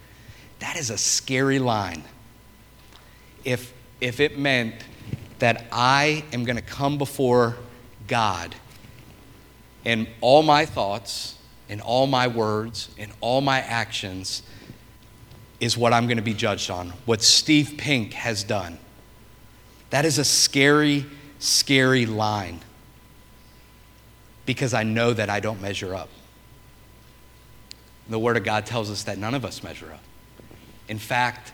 That 0.60 0.78
is 0.78 0.90
a 0.90 0.98
scary 0.98 1.60
line. 1.60 2.04
If, 3.44 3.74
if 4.00 4.20
it 4.20 4.38
meant 4.38 4.76
that 5.40 5.66
I 5.72 6.24
am 6.34 6.44
going 6.44 6.56
to 6.56 6.62
come 6.62 6.98
before 6.98 7.58
God 8.08 8.56
and 9.86 10.08
all 10.22 10.44
my 10.44 10.66
thoughts, 10.66 11.36
and 11.72 11.80
all 11.80 12.06
my 12.06 12.28
words, 12.28 12.90
and 12.98 13.14
all 13.22 13.40
my 13.40 13.62
actions, 13.62 14.44
is 15.62 15.78
what 15.78 15.94
I'm 15.94 16.06
going 16.06 16.18
to 16.18 16.24
be 16.24 16.34
judged 16.34 16.70
on, 16.70 16.90
what 17.06 17.22
Steve 17.24 17.76
Pink 17.78 18.12
has 18.12 18.44
done. 18.44 18.78
That 19.90 20.04
is 20.04 20.18
a 20.18 20.26
scary, 20.26 21.06
scary 21.40 22.06
line 22.06 22.60
because 24.46 24.74
I 24.74 24.84
know 24.84 25.14
that 25.14 25.30
I 25.30 25.40
don't 25.40 25.62
measure 25.62 25.96
up. 25.96 26.10
The 28.10 28.20
Word 28.20 28.38
of 28.38 28.44
God 28.44 28.66
tells 28.66 28.90
us 28.92 29.04
that 29.04 29.18
none 29.18 29.34
of 29.34 29.46
us 29.46 29.64
measure 29.64 29.92
up. 29.92 30.04
In 30.88 30.98
fact, 30.98 31.54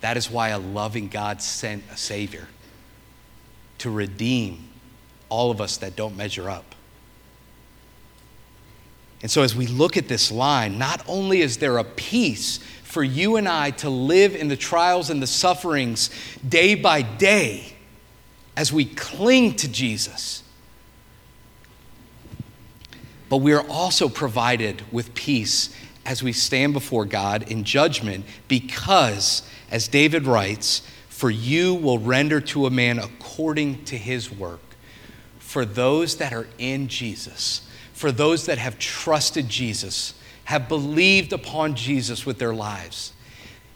that 0.00 0.16
is 0.16 0.30
why 0.30 0.50
a 0.50 0.58
loving 0.58 1.08
God 1.08 1.42
sent 1.42 1.82
a 1.92 1.96
Savior 1.96 2.46
to 3.78 3.90
redeem 3.90 4.68
all 5.28 5.50
of 5.50 5.60
us 5.60 5.78
that 5.78 5.96
don't 5.96 6.16
measure 6.16 6.48
up. 6.48 6.74
And 9.20 9.30
so, 9.30 9.42
as 9.42 9.56
we 9.56 9.66
look 9.66 9.96
at 9.96 10.06
this 10.06 10.30
line, 10.30 10.78
not 10.78 11.02
only 11.08 11.40
is 11.40 11.58
there 11.58 11.78
a 11.78 11.84
peace 11.84 12.58
for 12.84 13.02
you 13.02 13.36
and 13.36 13.48
I 13.48 13.72
to 13.72 13.90
live 13.90 14.36
in 14.36 14.48
the 14.48 14.56
trials 14.56 15.10
and 15.10 15.20
the 15.20 15.26
sufferings 15.26 16.10
day 16.48 16.74
by 16.74 17.02
day 17.02 17.74
as 18.56 18.72
we 18.72 18.84
cling 18.84 19.54
to 19.56 19.68
Jesus, 19.68 20.42
but 23.28 23.38
we 23.38 23.52
are 23.52 23.66
also 23.68 24.08
provided 24.08 24.82
with 24.92 25.14
peace 25.14 25.74
as 26.06 26.22
we 26.22 26.32
stand 26.32 26.72
before 26.72 27.04
God 27.04 27.50
in 27.50 27.64
judgment 27.64 28.24
because, 28.48 29.42
as 29.70 29.88
David 29.88 30.26
writes, 30.26 30.82
for 31.08 31.30
you 31.30 31.74
will 31.74 31.98
render 31.98 32.40
to 32.40 32.66
a 32.66 32.70
man 32.70 32.98
according 32.98 33.84
to 33.86 33.98
his 33.98 34.30
work. 34.30 34.60
For 35.38 35.64
those 35.64 36.16
that 36.16 36.32
are 36.32 36.46
in 36.58 36.88
Jesus, 36.88 37.68
for 37.92 38.12
those 38.12 38.46
that 38.46 38.58
have 38.58 38.78
trusted 38.78 39.48
Jesus, 39.48 40.14
have 40.44 40.68
believed 40.68 41.32
upon 41.32 41.74
Jesus 41.74 42.24
with 42.24 42.38
their 42.38 42.54
lives. 42.54 43.12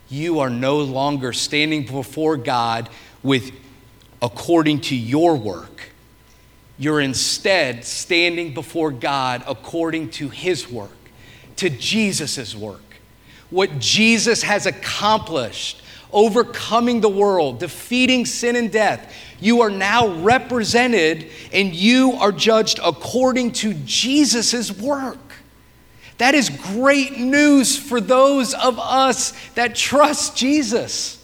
You 0.08 0.40
are 0.40 0.48
no 0.48 0.78
longer 0.78 1.32
standing 1.32 1.84
before 1.84 2.36
God 2.36 2.88
with 3.22 3.52
according 4.22 4.80
to 4.82 4.96
your 4.96 5.36
work. 5.36 5.91
You're 6.78 7.00
instead 7.00 7.84
standing 7.84 8.54
before 8.54 8.90
God 8.90 9.44
according 9.46 10.10
to 10.10 10.28
his 10.28 10.70
work, 10.70 10.90
to 11.56 11.70
Jesus' 11.70 12.54
work. 12.54 12.80
What 13.50 13.78
Jesus 13.78 14.42
has 14.42 14.66
accomplished, 14.66 15.82
overcoming 16.12 17.00
the 17.00 17.08
world, 17.08 17.60
defeating 17.60 18.26
sin 18.26 18.56
and 18.56 18.72
death 18.72 19.12
you 19.42 19.62
are 19.62 19.70
now 19.70 20.06
represented 20.06 21.28
and 21.52 21.74
you 21.74 22.12
are 22.12 22.30
judged 22.30 22.78
according 22.82 23.50
to 23.52 23.74
Jesus' 23.74 24.70
work. 24.70 25.18
That 26.18 26.36
is 26.36 26.48
great 26.48 27.18
news 27.18 27.76
for 27.76 28.00
those 28.00 28.54
of 28.54 28.78
us 28.78 29.32
that 29.54 29.74
trust 29.74 30.36
Jesus. 30.36 31.18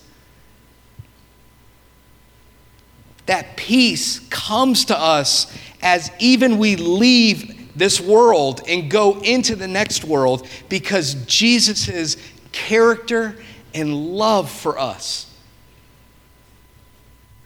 That 3.29 3.57
peace 3.57 4.19
comes 4.29 4.85
to 4.87 4.99
us 4.99 5.51
as 5.81 6.11
even 6.19 6.59
we 6.59 6.77
leave 6.77 7.79
this 7.79 8.01
world 8.01 8.61
and 8.69 8.91
go 8.91 9.21
into 9.21 9.57
the 9.57 9.69
next 9.69 10.05
world 10.05 10.47
because 10.69 11.15
Jesus' 11.27 12.19
character 12.53 13.37
and 13.73 13.95
love 13.95 14.51
for 14.51 14.79
us 14.79 15.29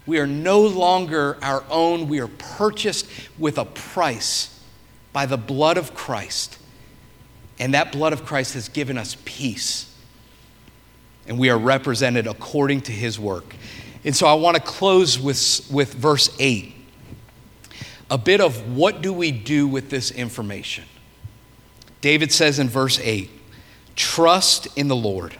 we 0.06 0.18
are 0.18 0.26
no 0.26 0.60
longer 0.60 1.38
our 1.42 1.64
own. 1.70 2.08
We 2.08 2.20
are 2.20 2.28
purchased 2.28 3.06
with 3.38 3.58
a 3.58 3.64
price 3.64 4.60
by 5.12 5.26
the 5.26 5.36
blood 5.36 5.76
of 5.76 5.94
Christ. 5.94 6.58
And 7.58 7.74
that 7.74 7.92
blood 7.92 8.12
of 8.12 8.24
Christ 8.24 8.54
has 8.54 8.68
given 8.68 8.98
us 8.98 9.16
peace. 9.24 9.94
And 11.28 11.38
we 11.38 11.50
are 11.50 11.58
represented 11.58 12.26
according 12.26 12.80
to 12.82 12.92
his 12.92 13.20
work. 13.20 13.54
And 14.04 14.14
so 14.16 14.26
I 14.26 14.34
want 14.34 14.56
to 14.56 14.62
close 14.62 15.18
with, 15.18 15.66
with 15.70 15.94
verse 15.94 16.34
8 16.38 16.74
a 18.10 18.18
bit 18.18 18.42
of 18.42 18.76
what 18.76 19.00
do 19.00 19.10
we 19.10 19.32
do 19.32 19.66
with 19.66 19.88
this 19.88 20.10
information. 20.10 20.84
David 22.02 22.30
says 22.30 22.58
in 22.58 22.68
verse 22.68 23.00
8, 23.00 23.30
trust 23.96 24.68
in 24.76 24.88
the 24.88 24.96
Lord. 24.96 25.34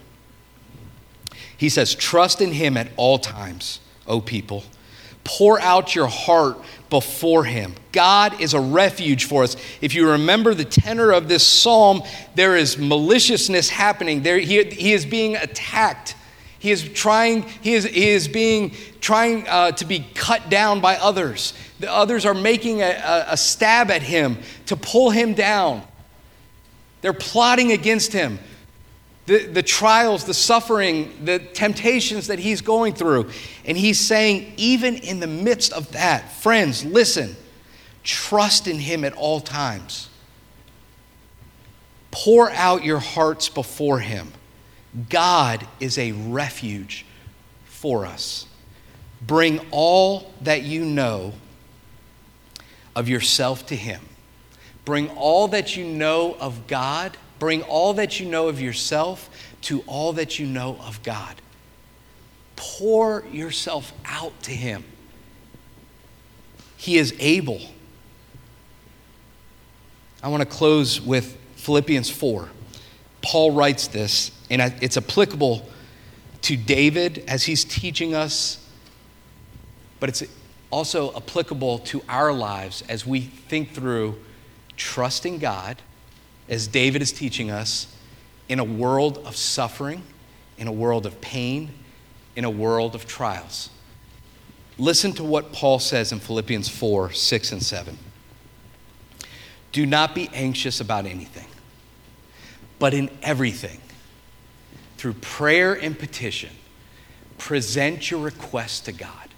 He 1.59 1.69
says, 1.69 1.95
trust 1.95 2.41
in 2.41 2.53
him 2.53 2.79
at 2.79 2.89
all 2.97 3.19
times 3.19 3.81
O 4.07 4.23
people. 4.23 4.65
Pour 5.23 5.61
out 5.61 5.95
your 5.95 6.07
heart 6.07 6.57
before 6.89 7.45
him. 7.45 7.75
God 7.93 8.41
is 8.41 8.55
a 8.55 8.61
refuge 8.61 9.27
for 9.27 9.43
us. 9.43 9.57
If 9.81 9.95
you 9.95 10.11
remember 10.11 10.55
the 10.55 10.65
tenor 10.65 11.13
of 11.13 11.29
this 11.29 11.47
psalm, 11.47 12.03
there 12.35 12.57
is 12.57 12.79
maliciousness 12.79 13.69
happening. 13.69 14.23
There, 14.23 14.39
he, 14.39 14.65
he 14.65 14.93
is 14.93 15.05
being 15.05 15.37
attacked. 15.37 16.17
He 16.63 16.71
is 16.71 16.89
trying, 16.91 17.43
he 17.61 17.75
is, 17.75 17.83
he 17.83 18.11
is 18.11 18.29
being 18.29 18.77
trying 19.01 19.49
uh, 19.49 19.73
to 19.73 19.85
be 19.85 20.07
cut 20.15 20.49
down 20.49 20.81
by 20.81 20.95
others. 20.95 21.55
The 21.81 21.93
others 21.93 22.25
are 22.25 22.35
making 22.35 22.83
a, 22.83 23.25
a, 23.27 23.37
stab 23.37 23.91
at 23.91 24.01
him 24.01 24.39
to 24.67 24.77
pull 24.77 25.11
him 25.11 25.35
down. 25.35 25.83
They're 27.01 27.13
plotting 27.13 27.73
against 27.73 28.13
him 28.13 28.39
the, 29.27 29.47
the 29.47 29.63
trials, 29.65 30.25
the 30.25 30.35
suffering, 30.35 31.25
the 31.25 31.41
temptations 31.41 32.29
that 32.29 32.39
he's 32.39 32.61
going 32.61 32.95
through. 32.95 33.31
And 33.65 33.77
he's 33.77 33.99
saying, 33.99 34.53
even 34.57 34.95
in 34.95 35.19
the 35.19 35.27
midst 35.27 35.73
of 35.73 35.91
that, 35.91 36.31
friends, 36.31 36.85
listen, 36.85 37.35
trust 38.05 38.69
in 38.69 38.79
him 38.79 39.03
at 39.03 39.15
all 39.15 39.41
times. 39.41 40.09
Pour 42.13 42.53
out 42.53 42.85
your 42.85 43.01
hearts 43.01 43.49
before 43.49 43.99
him. 43.99 44.33
God 45.09 45.67
is 45.81 45.97
a 45.99 46.13
refuge 46.13 47.07
for 47.65 48.05
us. 48.07 48.47
Bring 49.27 49.61
all 49.71 50.33
that 50.43 50.63
you 50.63 50.85
know 50.85 51.33
of 52.95 53.09
yourself 53.09 53.67
to 53.67 53.77
Him. 53.77 54.01
Bring 54.85 55.09
all 55.11 55.49
that 55.49 55.77
you 55.77 55.85
know 55.85 56.37
of 56.41 56.67
God, 56.67 57.17
bring 57.39 57.63
all 57.63 57.95
that 57.95 58.21
you 58.21 58.27
know 58.27 58.49
of 58.49 58.61
yourself 58.61 59.31
to 59.63 59.81
all 59.87 60.13
that 60.15 60.39
you 60.39 60.47
know 60.47 60.77
of 60.81 61.03
God. 61.03 61.37
Pour 62.57 63.25
yourself 63.31 63.93
out 64.05 64.41
to 64.43 64.51
Him. 64.51 64.85
He 66.77 66.99
is 66.99 67.15
able. 67.19 67.61
I 70.23 70.29
want 70.29 70.43
to 70.43 70.49
close 70.49 71.01
with 71.01 71.37
Philippians 71.57 72.11
4. 72.11 72.49
Paul 73.23 73.53
writes 73.53 73.87
this, 73.87 74.33
and 74.53 74.75
it's 74.83 74.99
applicable 74.99 75.67
to 76.43 76.57
David 76.59 77.25
as 77.27 77.45
he's 77.45 77.65
teaching 77.65 78.15
us, 78.15 78.63
but 79.99 80.11
it's 80.11 80.23
also 80.71 81.17
applicable 81.17 81.79
to 81.79 82.03
our 82.07 82.35
lives 82.35 82.85
as 82.87 83.07
we 83.07 83.23
think 83.23 83.71
through 83.71 84.21
trusting 84.77 85.39
God, 85.39 85.81
as 86.51 86.67
David 86.67 87.01
is 87.01 87.13
teaching 87.13 87.51
us, 87.51 87.97
in 88.47 88.59
a 88.59 88.65
world 88.65 89.19
of 89.25 89.37
suffering, 89.37 90.03
in 90.59 90.69
a 90.69 90.73
world 90.73 91.07
of 91.07 91.19
pain, 91.23 91.71
in 92.37 92.45
a 92.45 92.51
world 92.51 92.95
of 92.95 93.07
trials. 93.07 93.71
Listen 94.77 95.15
to 95.15 95.25
what 95.25 95.53
Paul 95.53 95.79
says 95.79 96.13
in 96.13 96.21
Philippians 96.21 96.69
4 96.69 97.13
6 97.13 97.53
and 97.53 97.63
7. 97.63 97.97
Do 99.71 99.87
not 99.87 100.15
be 100.15 100.29
anxious 100.35 100.79
about 100.79 101.07
anything, 101.07 101.49
but 102.79 102.93
in 102.93 103.09
everything, 103.23 103.82
through 105.03 105.15
prayer 105.15 105.73
and 105.73 105.99
petition, 105.99 106.51
present 107.37 108.09
your 108.09 108.21
request 108.21 108.85
to 108.85 108.93
God. 108.93 109.31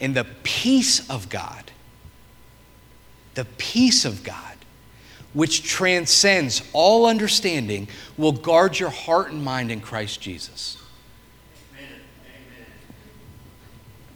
And 0.00 0.16
the 0.16 0.24
peace 0.44 1.10
of 1.10 1.28
God, 1.28 1.70
the 3.34 3.44
peace 3.58 4.06
of 4.06 4.24
God, 4.24 4.56
which 5.34 5.62
transcends 5.62 6.62
all 6.72 7.04
understanding, 7.04 7.86
will 8.16 8.32
guard 8.32 8.78
your 8.78 8.88
heart 8.88 9.30
and 9.30 9.44
mind 9.44 9.70
in 9.70 9.82
Christ 9.82 10.22
Jesus. 10.22 10.78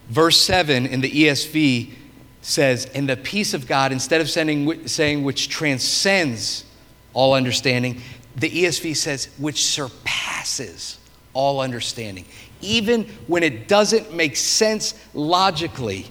Verse 0.08 0.40
7 0.40 0.86
in 0.86 1.02
the 1.02 1.10
ESV 1.10 1.92
says, 2.40 2.86
And 2.94 3.06
the 3.06 3.18
peace 3.18 3.52
of 3.52 3.66
God, 3.66 3.92
instead 3.92 4.22
of 4.22 4.30
saying, 4.30 4.88
saying 4.88 5.22
which 5.22 5.50
transcends 5.50 6.64
all 7.12 7.34
understanding, 7.34 8.00
the 8.36 8.50
ESV 8.50 8.96
says, 8.96 9.28
which 9.38 9.64
surpasses 9.64 10.98
all 11.32 11.60
understanding. 11.60 12.24
Even 12.60 13.04
when 13.26 13.42
it 13.42 13.68
doesn't 13.68 14.14
make 14.14 14.36
sense 14.36 14.94
logically, 15.14 16.06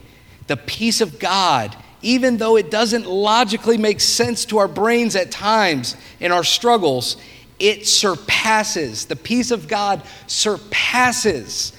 the 0.48 0.58
peace 0.58 1.02
of 1.02 1.20
God, 1.20 1.76
even 2.02 2.38
though 2.38 2.58
it 2.58 2.70
doesn't 2.70 3.08
logically 3.08 3.78
make 3.78 4.00
sense 4.00 4.46
to 4.46 4.58
our 4.58 4.68
brains 4.68 5.16
at 5.16 5.32
times 5.32 5.96
in 6.20 6.32
our 6.32 6.44
struggles, 6.44 7.18
it 7.60 7.88
surpasses, 7.88 9.06
the 9.06 9.16
peace 9.16 9.52
of 9.52 9.68
God 9.68 10.02
surpasses 10.28 11.74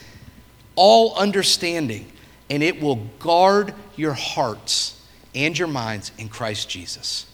all 0.74 1.14
understanding, 1.16 2.10
and 2.50 2.62
it 2.62 2.80
will 2.80 2.96
guard 3.18 3.74
your 3.96 4.12
hearts 4.12 5.00
and 5.34 5.58
your 5.58 5.68
minds 5.68 6.12
in 6.18 6.28
Christ 6.28 6.68
Jesus. 6.68 7.26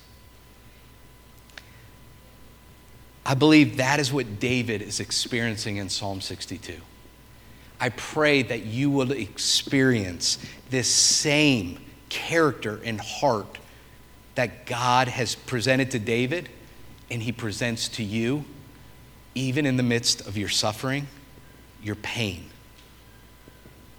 I 3.24 3.34
believe 3.34 3.76
that 3.76 4.00
is 4.00 4.12
what 4.12 4.40
David 4.40 4.82
is 4.82 5.00
experiencing 5.00 5.76
in 5.76 5.88
Psalm 5.88 6.20
62. 6.20 6.76
I 7.80 7.88
pray 7.90 8.42
that 8.42 8.64
you 8.64 8.90
will 8.90 9.12
experience 9.12 10.38
this 10.70 10.88
same 10.88 11.78
character 12.08 12.80
and 12.84 13.00
heart 13.00 13.58
that 14.34 14.66
God 14.66 15.08
has 15.08 15.34
presented 15.34 15.90
to 15.92 15.98
David 15.98 16.48
and 17.10 17.22
he 17.22 17.32
presents 17.32 17.88
to 17.90 18.02
you, 18.02 18.44
even 19.34 19.66
in 19.66 19.76
the 19.76 19.82
midst 19.82 20.26
of 20.26 20.36
your 20.36 20.48
suffering, 20.48 21.06
your 21.82 21.96
pain. 21.96 22.50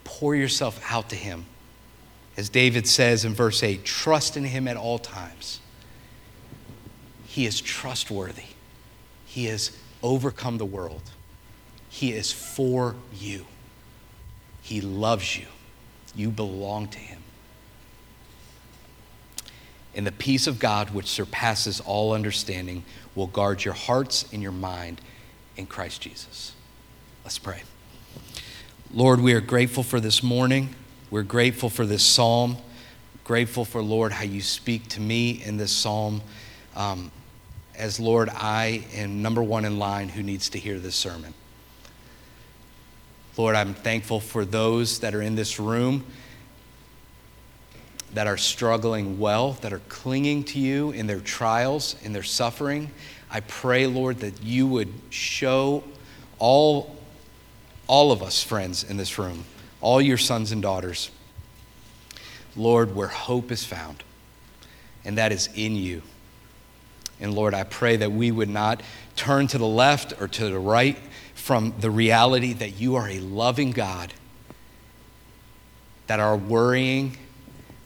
Pour 0.03 0.35
yourself 0.35 0.83
out 0.89 1.09
to 1.09 1.15
him. 1.15 1.45
As 2.35 2.49
David 2.49 2.87
says 2.87 3.25
in 3.25 3.33
verse 3.33 3.61
8, 3.61 3.85
trust 3.85 4.35
in 4.35 4.45
him 4.45 4.67
at 4.67 4.75
all 4.75 4.97
times. 4.97 5.59
He 7.25 7.45
is 7.45 7.61
trustworthy. 7.61 8.52
He 9.33 9.45
has 9.45 9.75
overcome 10.03 10.59
the 10.59 10.65
world. 10.65 11.01
He 11.89 12.11
is 12.11 12.31
for 12.31 12.93
you. 13.15 13.47
He 14.61 14.79
loves 14.79 15.39
you. 15.39 15.47
You 16.13 16.29
belong 16.29 16.87
to 16.89 16.99
Him. 16.99 17.23
And 19.95 20.05
the 20.05 20.11
peace 20.11 20.45
of 20.45 20.59
God, 20.59 20.91
which 20.91 21.07
surpasses 21.07 21.79
all 21.79 22.13
understanding, 22.13 22.83
will 23.15 23.25
guard 23.25 23.65
your 23.65 23.73
hearts 23.73 24.23
and 24.31 24.43
your 24.43 24.51
mind 24.51 25.01
in 25.57 25.65
Christ 25.65 26.01
Jesus. 26.01 26.53
Let's 27.23 27.39
pray. 27.39 27.63
Lord, 28.93 29.19
we 29.19 29.33
are 29.33 29.41
grateful 29.41 29.81
for 29.81 29.99
this 29.99 30.21
morning. 30.21 30.75
We're 31.09 31.23
grateful 31.23 31.71
for 31.71 31.87
this 31.87 32.03
psalm. 32.03 32.57
Grateful 33.23 33.65
for, 33.65 33.81
Lord, 33.81 34.11
how 34.11 34.25
you 34.25 34.41
speak 34.41 34.89
to 34.89 35.01
me 35.01 35.41
in 35.43 35.57
this 35.57 35.71
psalm. 35.71 36.21
Um, 36.75 37.09
as 37.75 37.99
Lord, 37.99 38.29
I 38.29 38.85
am 38.93 39.21
number 39.21 39.41
one 39.41 39.65
in 39.65 39.79
line 39.79 40.09
who 40.09 40.23
needs 40.23 40.49
to 40.49 40.59
hear 40.59 40.79
this 40.79 40.95
sermon. 40.95 41.33
Lord, 43.35 43.55
I'm 43.55 43.73
thankful 43.73 44.19
for 44.19 44.45
those 44.45 44.99
that 44.99 45.15
are 45.15 45.21
in 45.21 45.35
this 45.35 45.59
room 45.59 46.05
that 48.13 48.27
are 48.27 48.37
struggling 48.37 49.19
well, 49.19 49.53
that 49.61 49.73
are 49.73 49.81
clinging 49.89 50.43
to 50.43 50.59
you 50.59 50.91
in 50.91 51.07
their 51.07 51.19
trials, 51.19 51.95
in 52.03 52.13
their 52.13 52.23
suffering. 52.23 52.91
I 53.31 53.39
pray, 53.39 53.87
Lord, 53.87 54.19
that 54.19 54.43
you 54.43 54.67
would 54.67 54.93
show 55.09 55.83
all, 56.37 56.95
all 57.87 58.11
of 58.11 58.21
us, 58.21 58.43
friends 58.43 58.83
in 58.83 58.97
this 58.97 59.17
room, 59.17 59.45
all 59.81 59.99
your 59.99 60.17
sons 60.17 60.51
and 60.51 60.61
daughters, 60.61 61.09
Lord, 62.55 62.95
where 62.95 63.07
hope 63.07 63.51
is 63.51 63.65
found, 63.65 64.03
and 65.03 65.17
that 65.17 65.31
is 65.31 65.49
in 65.55 65.75
you. 65.75 66.03
And 67.23 67.33
Lord, 67.33 67.53
I 67.53 67.63
pray 67.63 67.95
that 67.95 68.11
we 68.11 68.31
would 68.31 68.49
not 68.49 68.83
turn 69.15 69.47
to 69.47 69.57
the 69.57 69.65
left 69.65 70.13
or 70.21 70.27
to 70.27 70.49
the 70.49 70.59
right 70.59 70.97
from 71.33 71.73
the 71.79 71.89
reality 71.89 72.51
that 72.51 72.79
you 72.81 72.95
are 72.95 73.07
a 73.07 73.19
loving 73.19 73.71
God, 73.71 74.13
that 76.07 76.19
our 76.19 76.35
worrying 76.35 77.17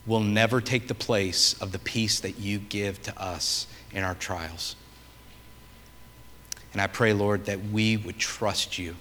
will 0.07 0.21
never 0.21 0.59
take 0.59 0.87
the 0.87 0.95
place 0.95 1.53
of 1.61 1.71
the 1.71 1.77
peace 1.77 2.19
that 2.21 2.39
you 2.39 2.57
give 2.57 2.99
to 3.03 3.21
us 3.21 3.67
in 3.91 4.03
our 4.03 4.15
trials. 4.15 4.75
And 6.73 6.81
I 6.81 6.87
pray, 6.87 7.13
Lord, 7.13 7.45
that 7.45 7.63
we 7.65 7.95
would 7.95 8.17
trust 8.17 8.79
you. 8.79 8.95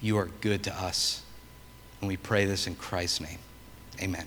You 0.00 0.18
are 0.18 0.30
good 0.40 0.64
to 0.64 0.74
us. 0.74 1.22
And 2.00 2.08
we 2.08 2.16
pray 2.16 2.44
this 2.44 2.66
in 2.66 2.74
Christ's 2.74 3.20
name. 3.20 3.38
Amen. 4.02 4.26